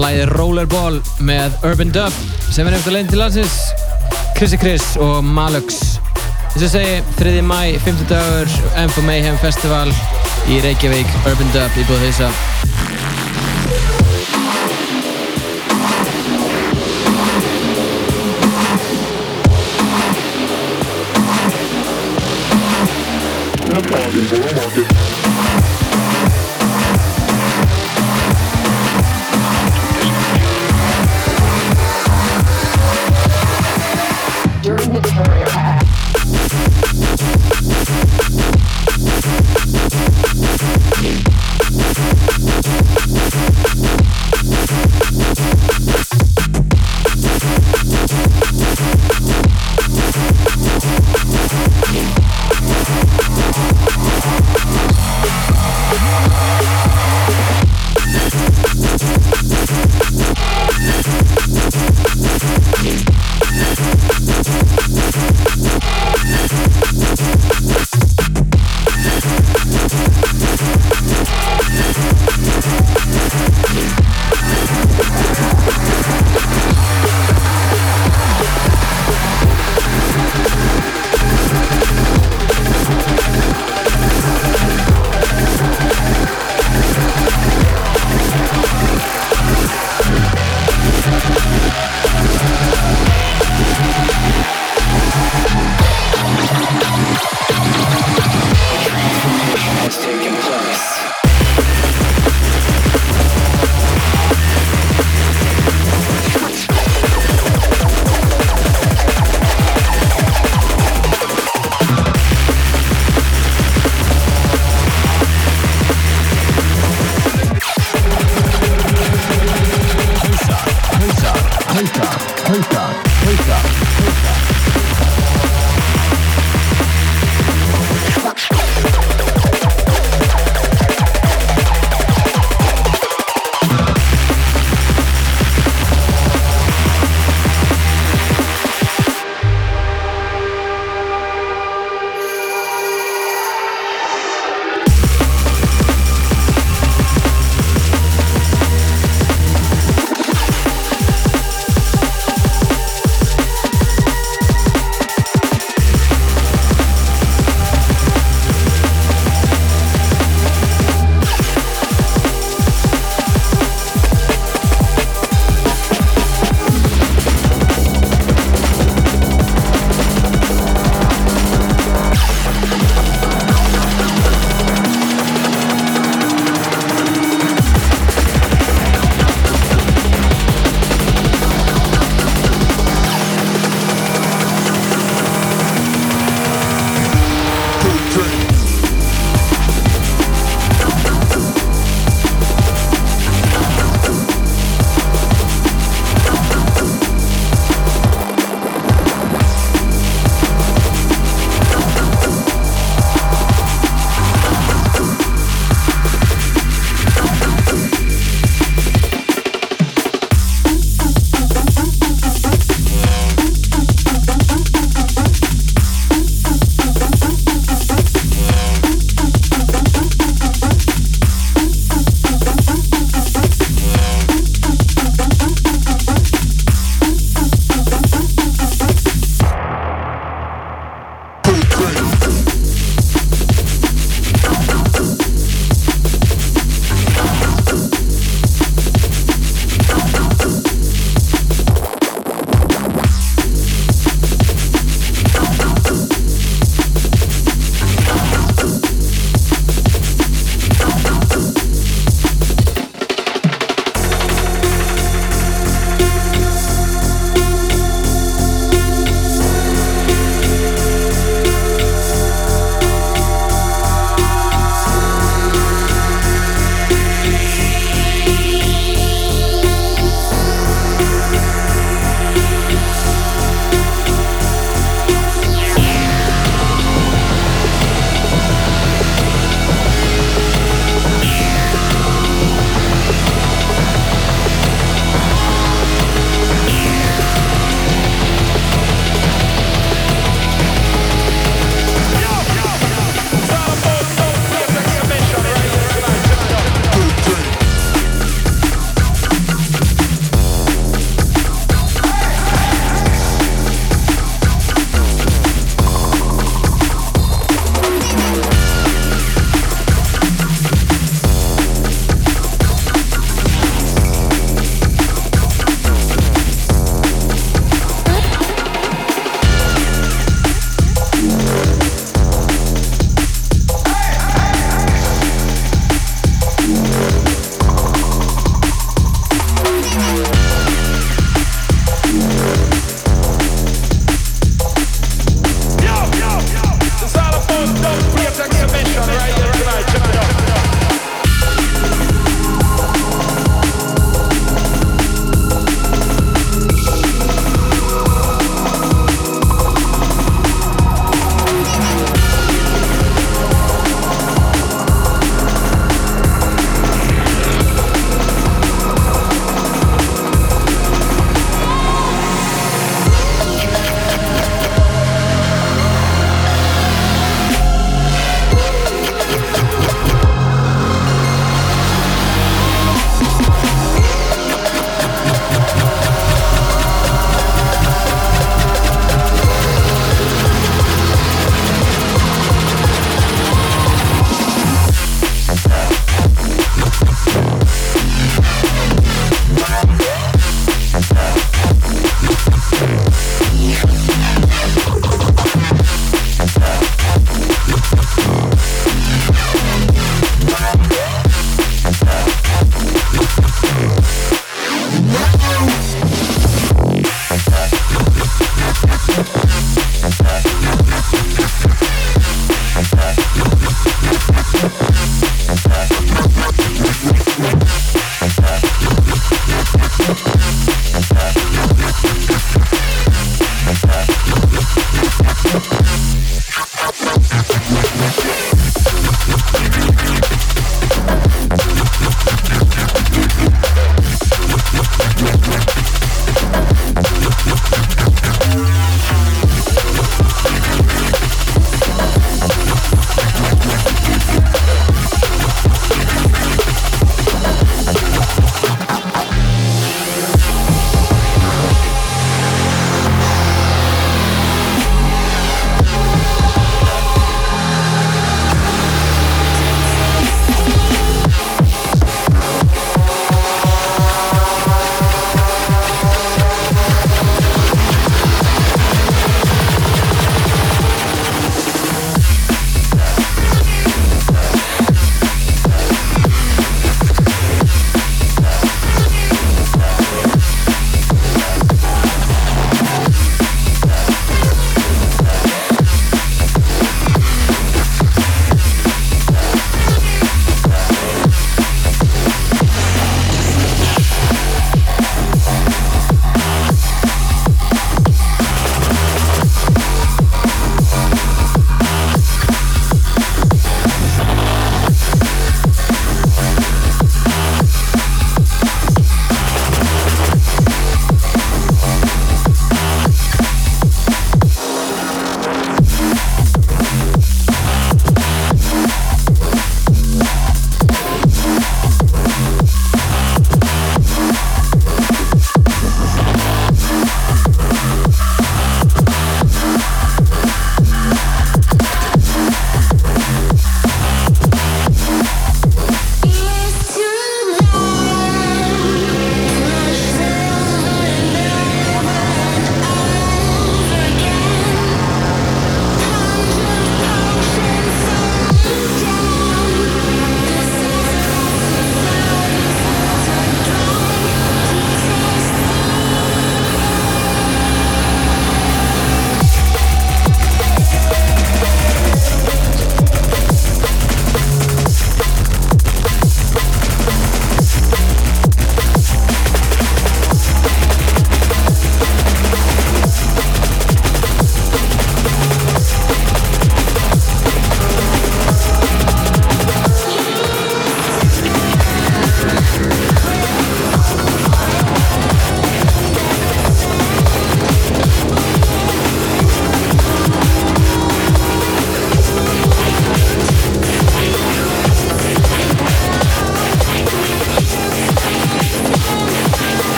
læði 0.00 0.26
Rollerball 0.32 0.98
með 1.24 1.54
Urban 1.66 1.92
Dub 1.94 2.18
sem 2.52 2.66
er 2.68 2.76
eftir 2.78 2.94
leginn 2.94 3.12
til 3.12 3.20
landsins 3.22 3.56
Chrissy 4.36 4.58
Chris 4.60 4.88
og 5.00 5.22
Malux 5.24 5.80
þess 6.56 6.66
að 6.66 6.74
segi 6.74 6.98
3. 7.20 7.38
mæ, 7.44 7.60
50 7.84 8.10
dagur 8.10 8.52
M4 8.86 9.06
Mayhem 9.08 9.40
Festival 9.44 9.88
í 10.52 10.60
Reykjavík 10.64 11.16
Urban 11.24 11.56
Dub 11.56 11.80
í 11.80 11.88
búið 11.88 12.06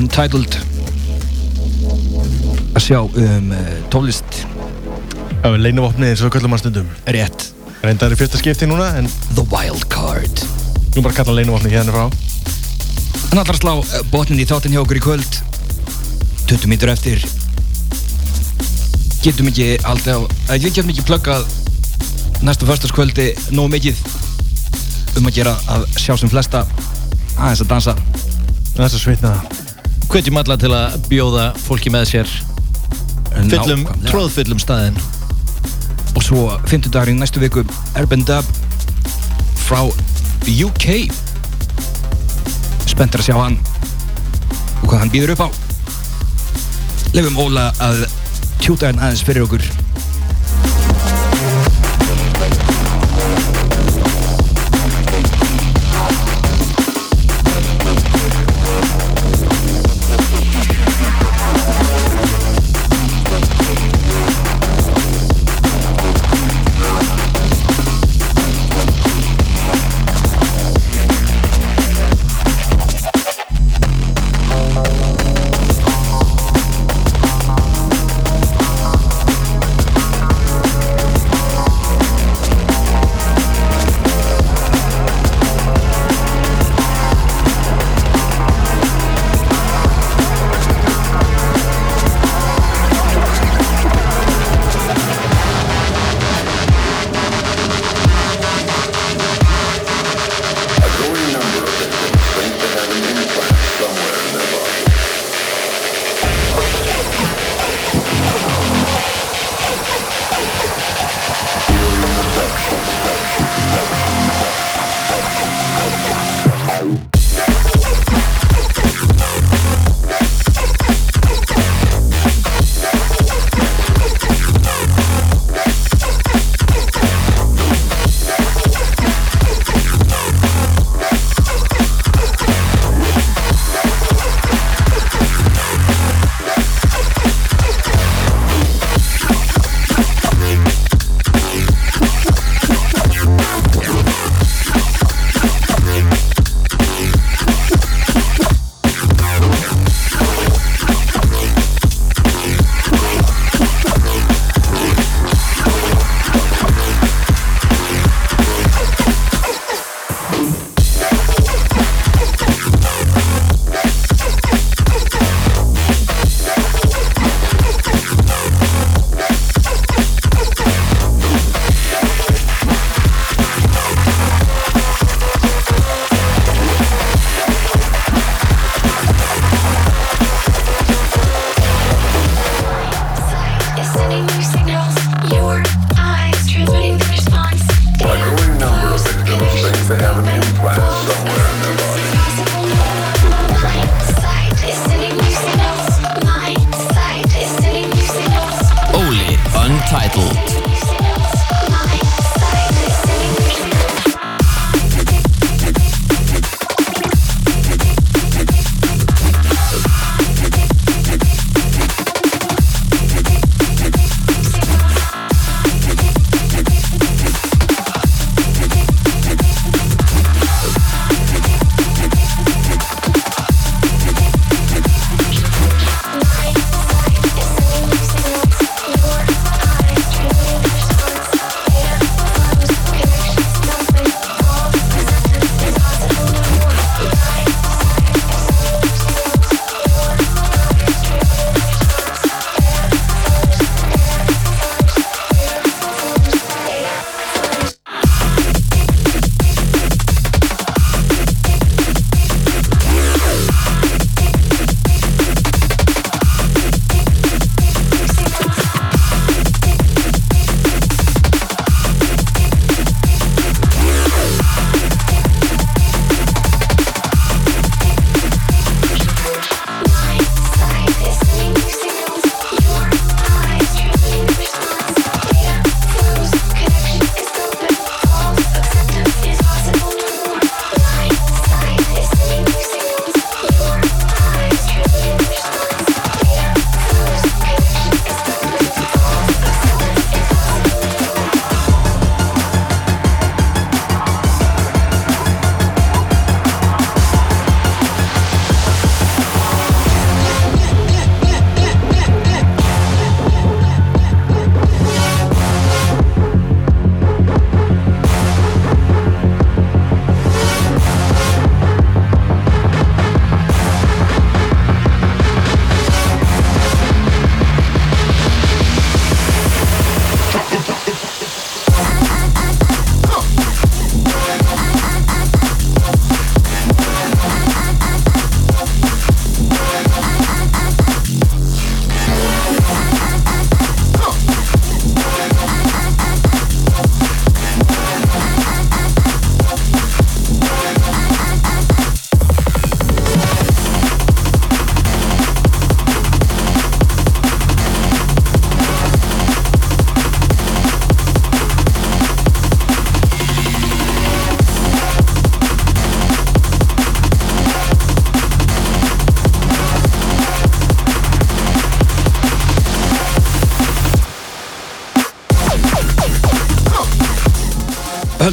Untitled. 0.00 0.54
Að 2.72 2.80
sjá 2.80 3.00
um 3.04 3.50
tónlist. 3.92 4.38
Það 5.42 5.56
er 5.56 5.62
leinuvopnið 5.66 6.12
eins 6.14 6.22
og 6.24 6.32
köllum 6.32 6.54
hann 6.54 6.62
stundum. 6.62 6.88
Rétt. 7.04 7.50
Reyndar 7.84 8.14
í 8.14 8.16
fyrsta 8.16 8.40
skipti 8.40 8.68
núna 8.68 8.94
en 8.96 9.10
The 9.34 9.44
Wild 9.52 9.84
Card. 9.92 10.40
Nú 10.94 11.04
bara 11.04 11.16
kalla 11.18 11.36
leinuvopnið 11.36 11.76
hérna 11.76 11.92
frá. 11.92 12.06
Hann 13.28 13.42
að 13.44 13.60
slá 13.60 13.74
uh, 13.76 14.00
botnin 14.12 14.40
í 14.40 14.48
þáttinn 14.48 14.72
hjá 14.72 14.80
okkur 14.86 15.02
í 15.02 15.04
kvöld. 15.04 15.40
20 16.48 16.72
mítur 16.72 16.94
eftir. 16.94 17.20
Getum 19.20 19.52
ekki 19.52 19.74
alltaf 19.84 20.24
að 20.48 20.64
Við 20.64 20.80
getum 20.80 20.94
ekki 20.94 21.08
pluggað 21.12 21.44
næsta 22.40 22.64
förstaskvöldi 22.64 23.34
nóg 23.52 23.68
mikið 23.76 24.00
um 25.20 25.28
að 25.28 25.42
gera 25.42 25.58
að 25.76 25.88
sjá 26.00 26.14
sem 26.16 26.32
flesta. 26.32 26.64
Aðeins 27.36 27.66
að 27.66 27.74
dansa. 27.76 27.98
Aðeins 28.78 28.94
að 28.96 29.02
svitna 29.04 29.34
Hvetjum 30.10 30.40
alla 30.40 30.56
til 30.58 30.72
að 30.74 30.94
bjóða 31.06 31.42
fólki 31.62 31.90
með 31.94 32.08
sér 32.10 32.30
fyllum, 33.46 33.84
tróðfyllum 34.08 34.58
staðinn. 34.58 34.96
Og 36.18 36.24
svo 36.26 36.40
50 36.66 36.90
dagar 36.90 37.12
í 37.12 37.14
næstu 37.14 37.38
viku 37.38 37.62
Urban 37.94 38.24
Dub 38.26 38.48
frá 39.62 39.84
UK 40.50 40.86
spenntur 42.90 43.22
að 43.22 43.28
sjá 43.28 43.36
hann 43.38 43.60
og 44.80 44.88
hvað 44.88 44.98
hann 45.04 45.12
býður 45.14 45.36
upp 45.36 45.44
á. 45.46 45.48
Lefum 47.14 47.38
Óla 47.46 47.68
að 47.78 48.02
tjúta 48.58 48.90
hann 48.90 48.98
aðeins 48.98 49.22
fyrir 49.22 49.46
okkur 49.46 49.62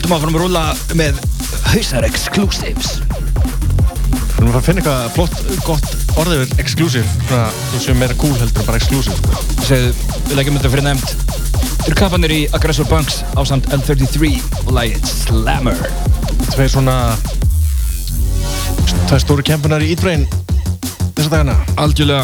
höldum 0.08 0.22
áfram 0.22 0.36
að 0.38 0.44
rúla 0.46 0.62
með 0.96 1.18
Hausar 1.68 2.06
Exclusives 2.08 2.94
Við 3.02 4.38
erum 4.38 4.46
að 4.48 4.54
fara 4.54 4.60
að 4.60 4.68
finna 4.68 4.80
eitthvað 4.80 5.10
flott, 5.18 5.34
gott 5.66 6.20
orðið 6.22 6.40
við 6.40 6.54
exclusive, 6.64 7.10
svona, 7.28 7.50
þú 7.74 7.82
séum 7.84 8.00
meira 8.00 8.16
cool 8.22 8.32
heldur 8.38 8.62
en 8.64 8.70
bara 8.70 8.80
exclusive. 8.80 9.42
Segðu, 9.68 9.90
við 10.30 10.40
leggjum 10.40 10.60
þetta 10.60 10.72
fyrir 10.72 10.86
nefnd 10.86 11.34
Þeir 11.82 11.90
eru 11.90 11.98
kappanir 12.00 12.36
í 12.38 12.40
Aggressor 12.56 12.88
Bunks 12.88 13.20
á 13.36 13.42
samt 13.50 13.68
L33 13.76 14.32
og 14.62 14.72
lagið 14.78 15.12
Slammer 15.12 15.84
Tveir 16.54 16.72
svona, 16.72 16.96
tvei 19.10 19.20
stóru 19.26 19.44
kempunar 19.50 19.84
í 19.84 19.92
Eat 19.92 20.06
Brain 20.06 20.24
þessa 21.18 21.34
dagana. 21.34 21.58
Algjörlega 21.84 22.24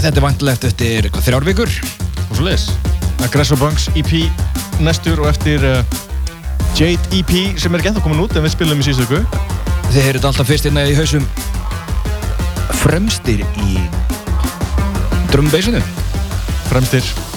Þetta 0.00 0.16
er 0.16 0.26
vantilegt 0.26 0.68
eftir 0.72 1.12
hvað, 1.12 1.30
þrjár 1.30 1.48
vikur 1.52 1.78
Og 2.26 2.34
svo 2.34 2.50
leis. 2.50 2.68
Aggressor 3.22 3.60
Bunks 3.62 3.86
EP 3.94 4.16
næstur 4.82 5.22
og 5.22 5.30
eftir 5.30 5.62
uh, 5.66 5.97
Jade 6.78 7.10
EP 7.10 7.58
sem 7.58 7.74
er 7.74 7.80
ekki 7.80 7.90
ennþá 7.90 8.02
komin 8.04 8.20
út 8.22 8.36
en 8.38 8.44
við 8.44 8.52
spilum 8.54 8.78
í 8.78 8.84
síðustu 8.86 9.08
viku. 9.08 9.40
Þeir 9.90 10.12
eru 10.12 10.20
alltaf 10.28 10.46
fyrst 10.46 10.68
innan 10.70 10.86
í 10.86 10.94
hausum 10.94 11.24
fremstir 12.84 13.42
í 13.42 13.82
drumbeysinu 15.32 15.82
Fremstir. 16.68 17.27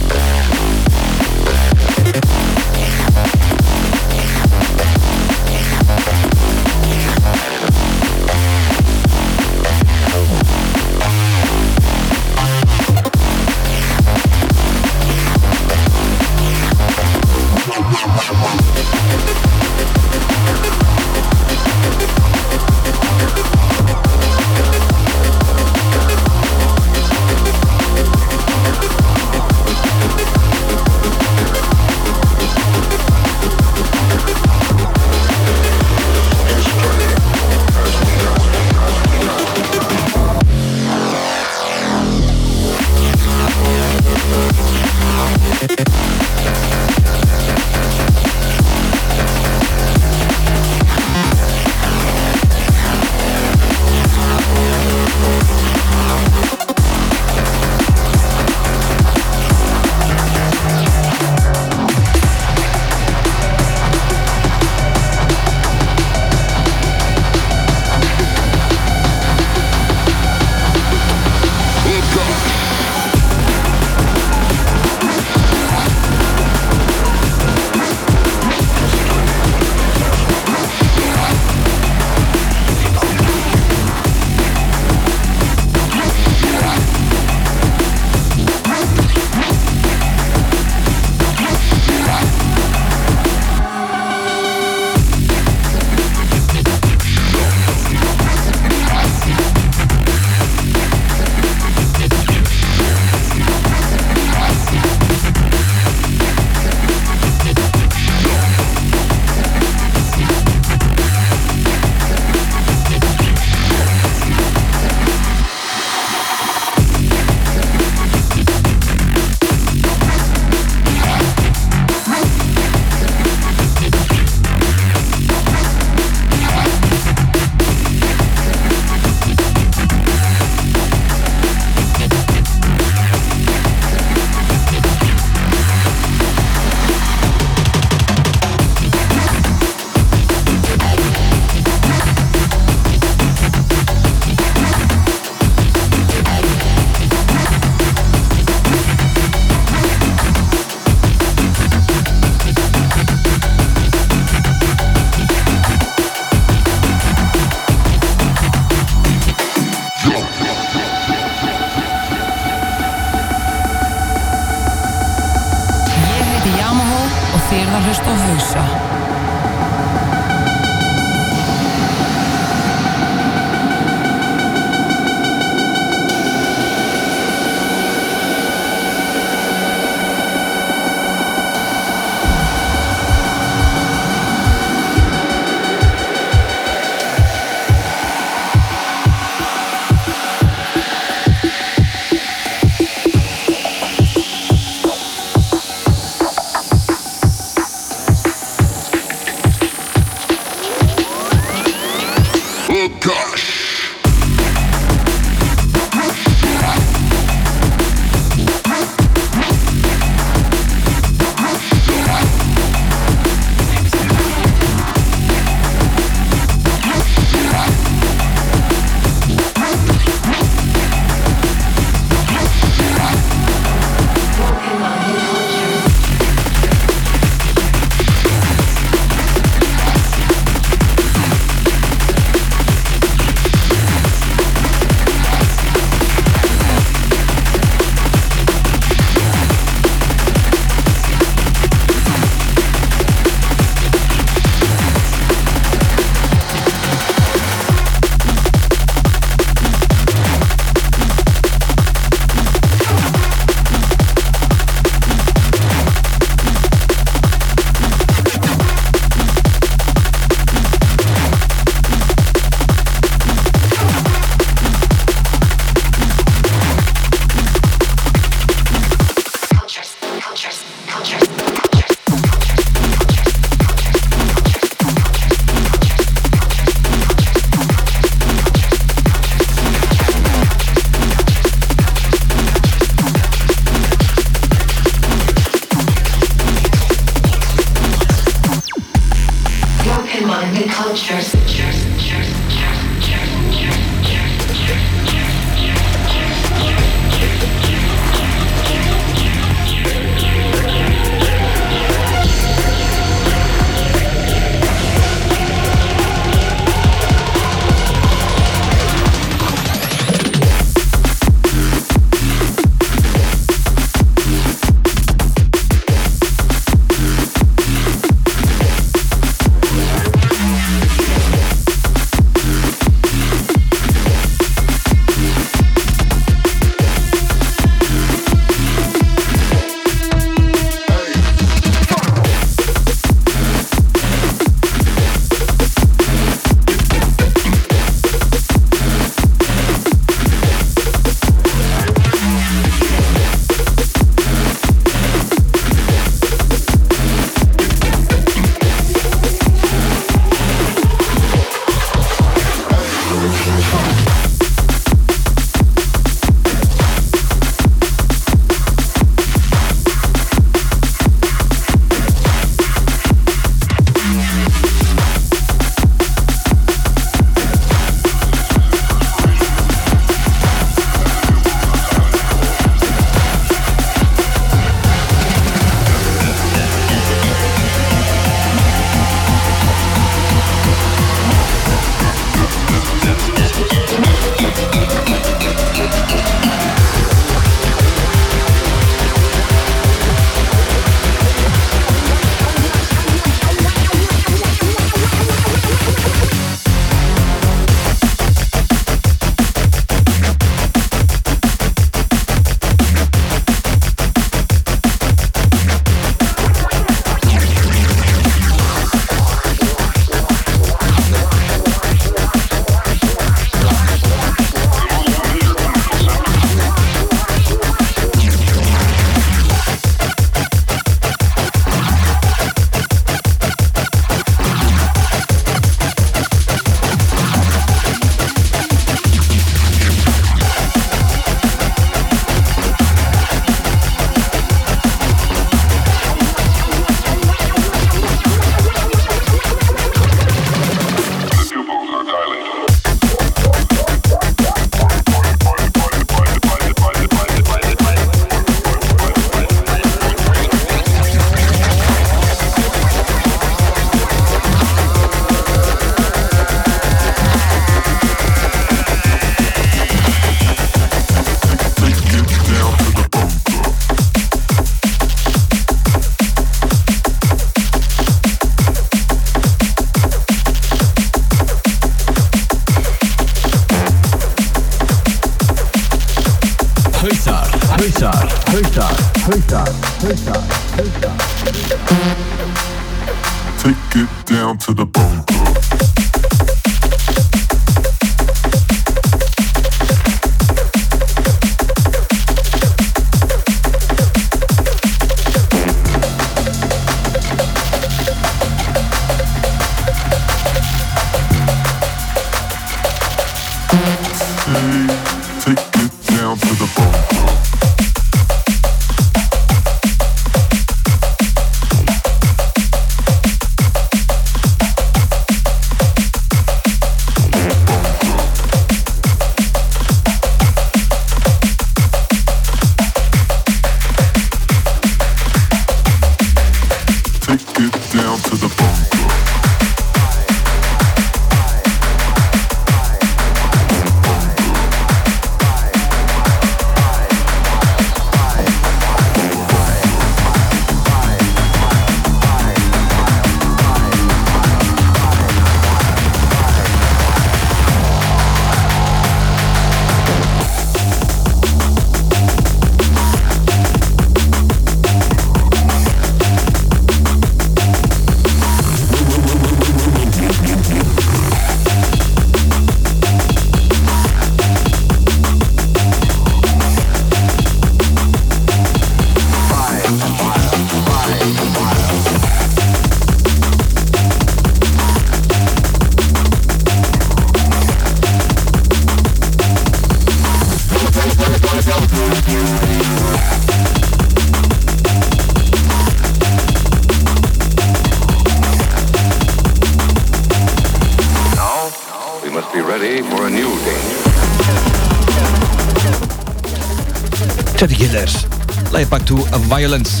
Violence 599.60 600.00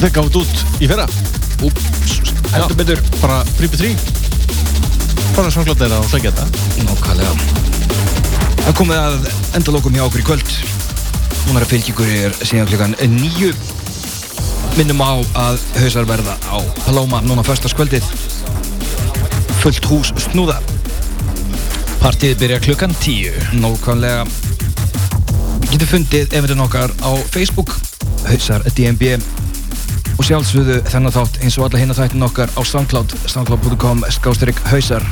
Þeir 0.00 0.12
gátt 0.16 0.36
út 0.40 0.62
í 0.82 0.88
fyrra. 0.90 1.04
Heldur 2.50 2.78
betur 2.78 3.02
Bara 3.20 3.42
3x3 3.58 3.90
Bara 5.36 5.50
samklátt 5.54 5.84
er 5.86 5.92
að 5.94 6.08
sækja 6.10 6.32
þetta. 6.34 6.46
Nákvæmlega. 6.88 7.34
Það 8.64 8.74
komið 8.80 8.98
að 8.98 9.28
endalokum 9.60 9.94
hjá 9.94 10.02
okkur 10.08 10.22
í 10.22 10.24
kvöld. 10.26 10.54
Núna 11.44 11.60
er 11.60 11.66
að 11.66 11.70
fylgja 11.70 11.92
ykkur 11.92 12.10
er 12.16 12.34
síðan 12.40 12.66
klukkan 12.72 12.96
nýju 13.14 13.52
Minnum 14.74 15.04
á 15.06 15.12
að 15.44 15.62
hausar 15.78 16.08
verða 16.10 16.34
á 16.50 16.58
Paloma 16.82 17.22
núna 17.26 17.44
förstaskvöldið 17.46 18.06
Fullt 19.60 19.86
hús 19.92 20.10
snúða. 20.26 20.58
Partíð 22.02 22.40
byrja 22.42 22.58
klukkan 22.66 22.96
10 23.04 23.54
Nákvæmlega. 23.62 24.26
Getur 25.70 25.94
fundið 25.94 26.34
eventin 26.40 26.66
okkar 26.66 26.90
á 27.06 27.14
Facebook 27.30 27.78
Hausar 28.30 28.62
DMB 28.76 29.16
og 30.20 30.26
sjálfsögðu 30.26 30.76
þennan 30.86 31.14
þátt 31.14 31.40
eins 31.42 31.56
og 31.58 31.66
alla 31.66 31.80
hinna 31.80 31.96
þættin 31.96 32.22
okkar 32.22 32.52
á 32.54 32.60
Soundcloud 32.62 33.14
soundcloud.com 33.24 34.04
skástrík 34.14 34.60
hausar. 34.70 35.02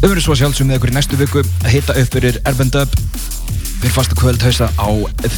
Við 0.00 0.06
verðum 0.06 0.24
svo 0.24 0.36
sjálfsögðu 0.38 0.68
með 0.68 0.78
ykkur 0.78 0.92
í 0.92 0.96
næstu 0.96 1.18
viku 1.18 1.42
að 1.42 1.72
hitta 1.74 1.96
upp 1.98 2.14
fyrir 2.14 2.38
Urban 2.44 2.70
Dub. 2.76 2.94
Fyrir 3.80 3.96
fasta 3.96 4.18
kvöld 4.20 4.44
hausa 4.46 4.70
á 4.78 4.88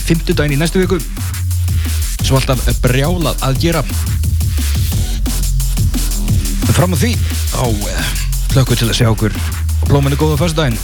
fimmtudaginn 0.04 0.58
í 0.58 0.60
næstu 0.60 0.82
viku. 0.82 1.00
Svo 2.22 2.36
alltaf 2.38 2.68
brjálað 2.84 3.42
að 3.48 3.62
gera. 3.64 3.84
Fram 6.72 6.92
á 6.92 6.98
því 6.98 7.12
á 7.56 7.66
hlökku 8.52 8.76
til 8.76 8.88
að 8.90 8.98
sjá 9.00 9.08
okkur 9.12 9.36
og 9.82 9.86
blóminu 9.88 10.18
góða 10.20 10.40
fyrstudaginn 10.40 10.80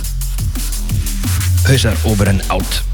Hausar 1.68 1.96
over 2.08 2.28
and 2.32 2.44
out 2.48 2.87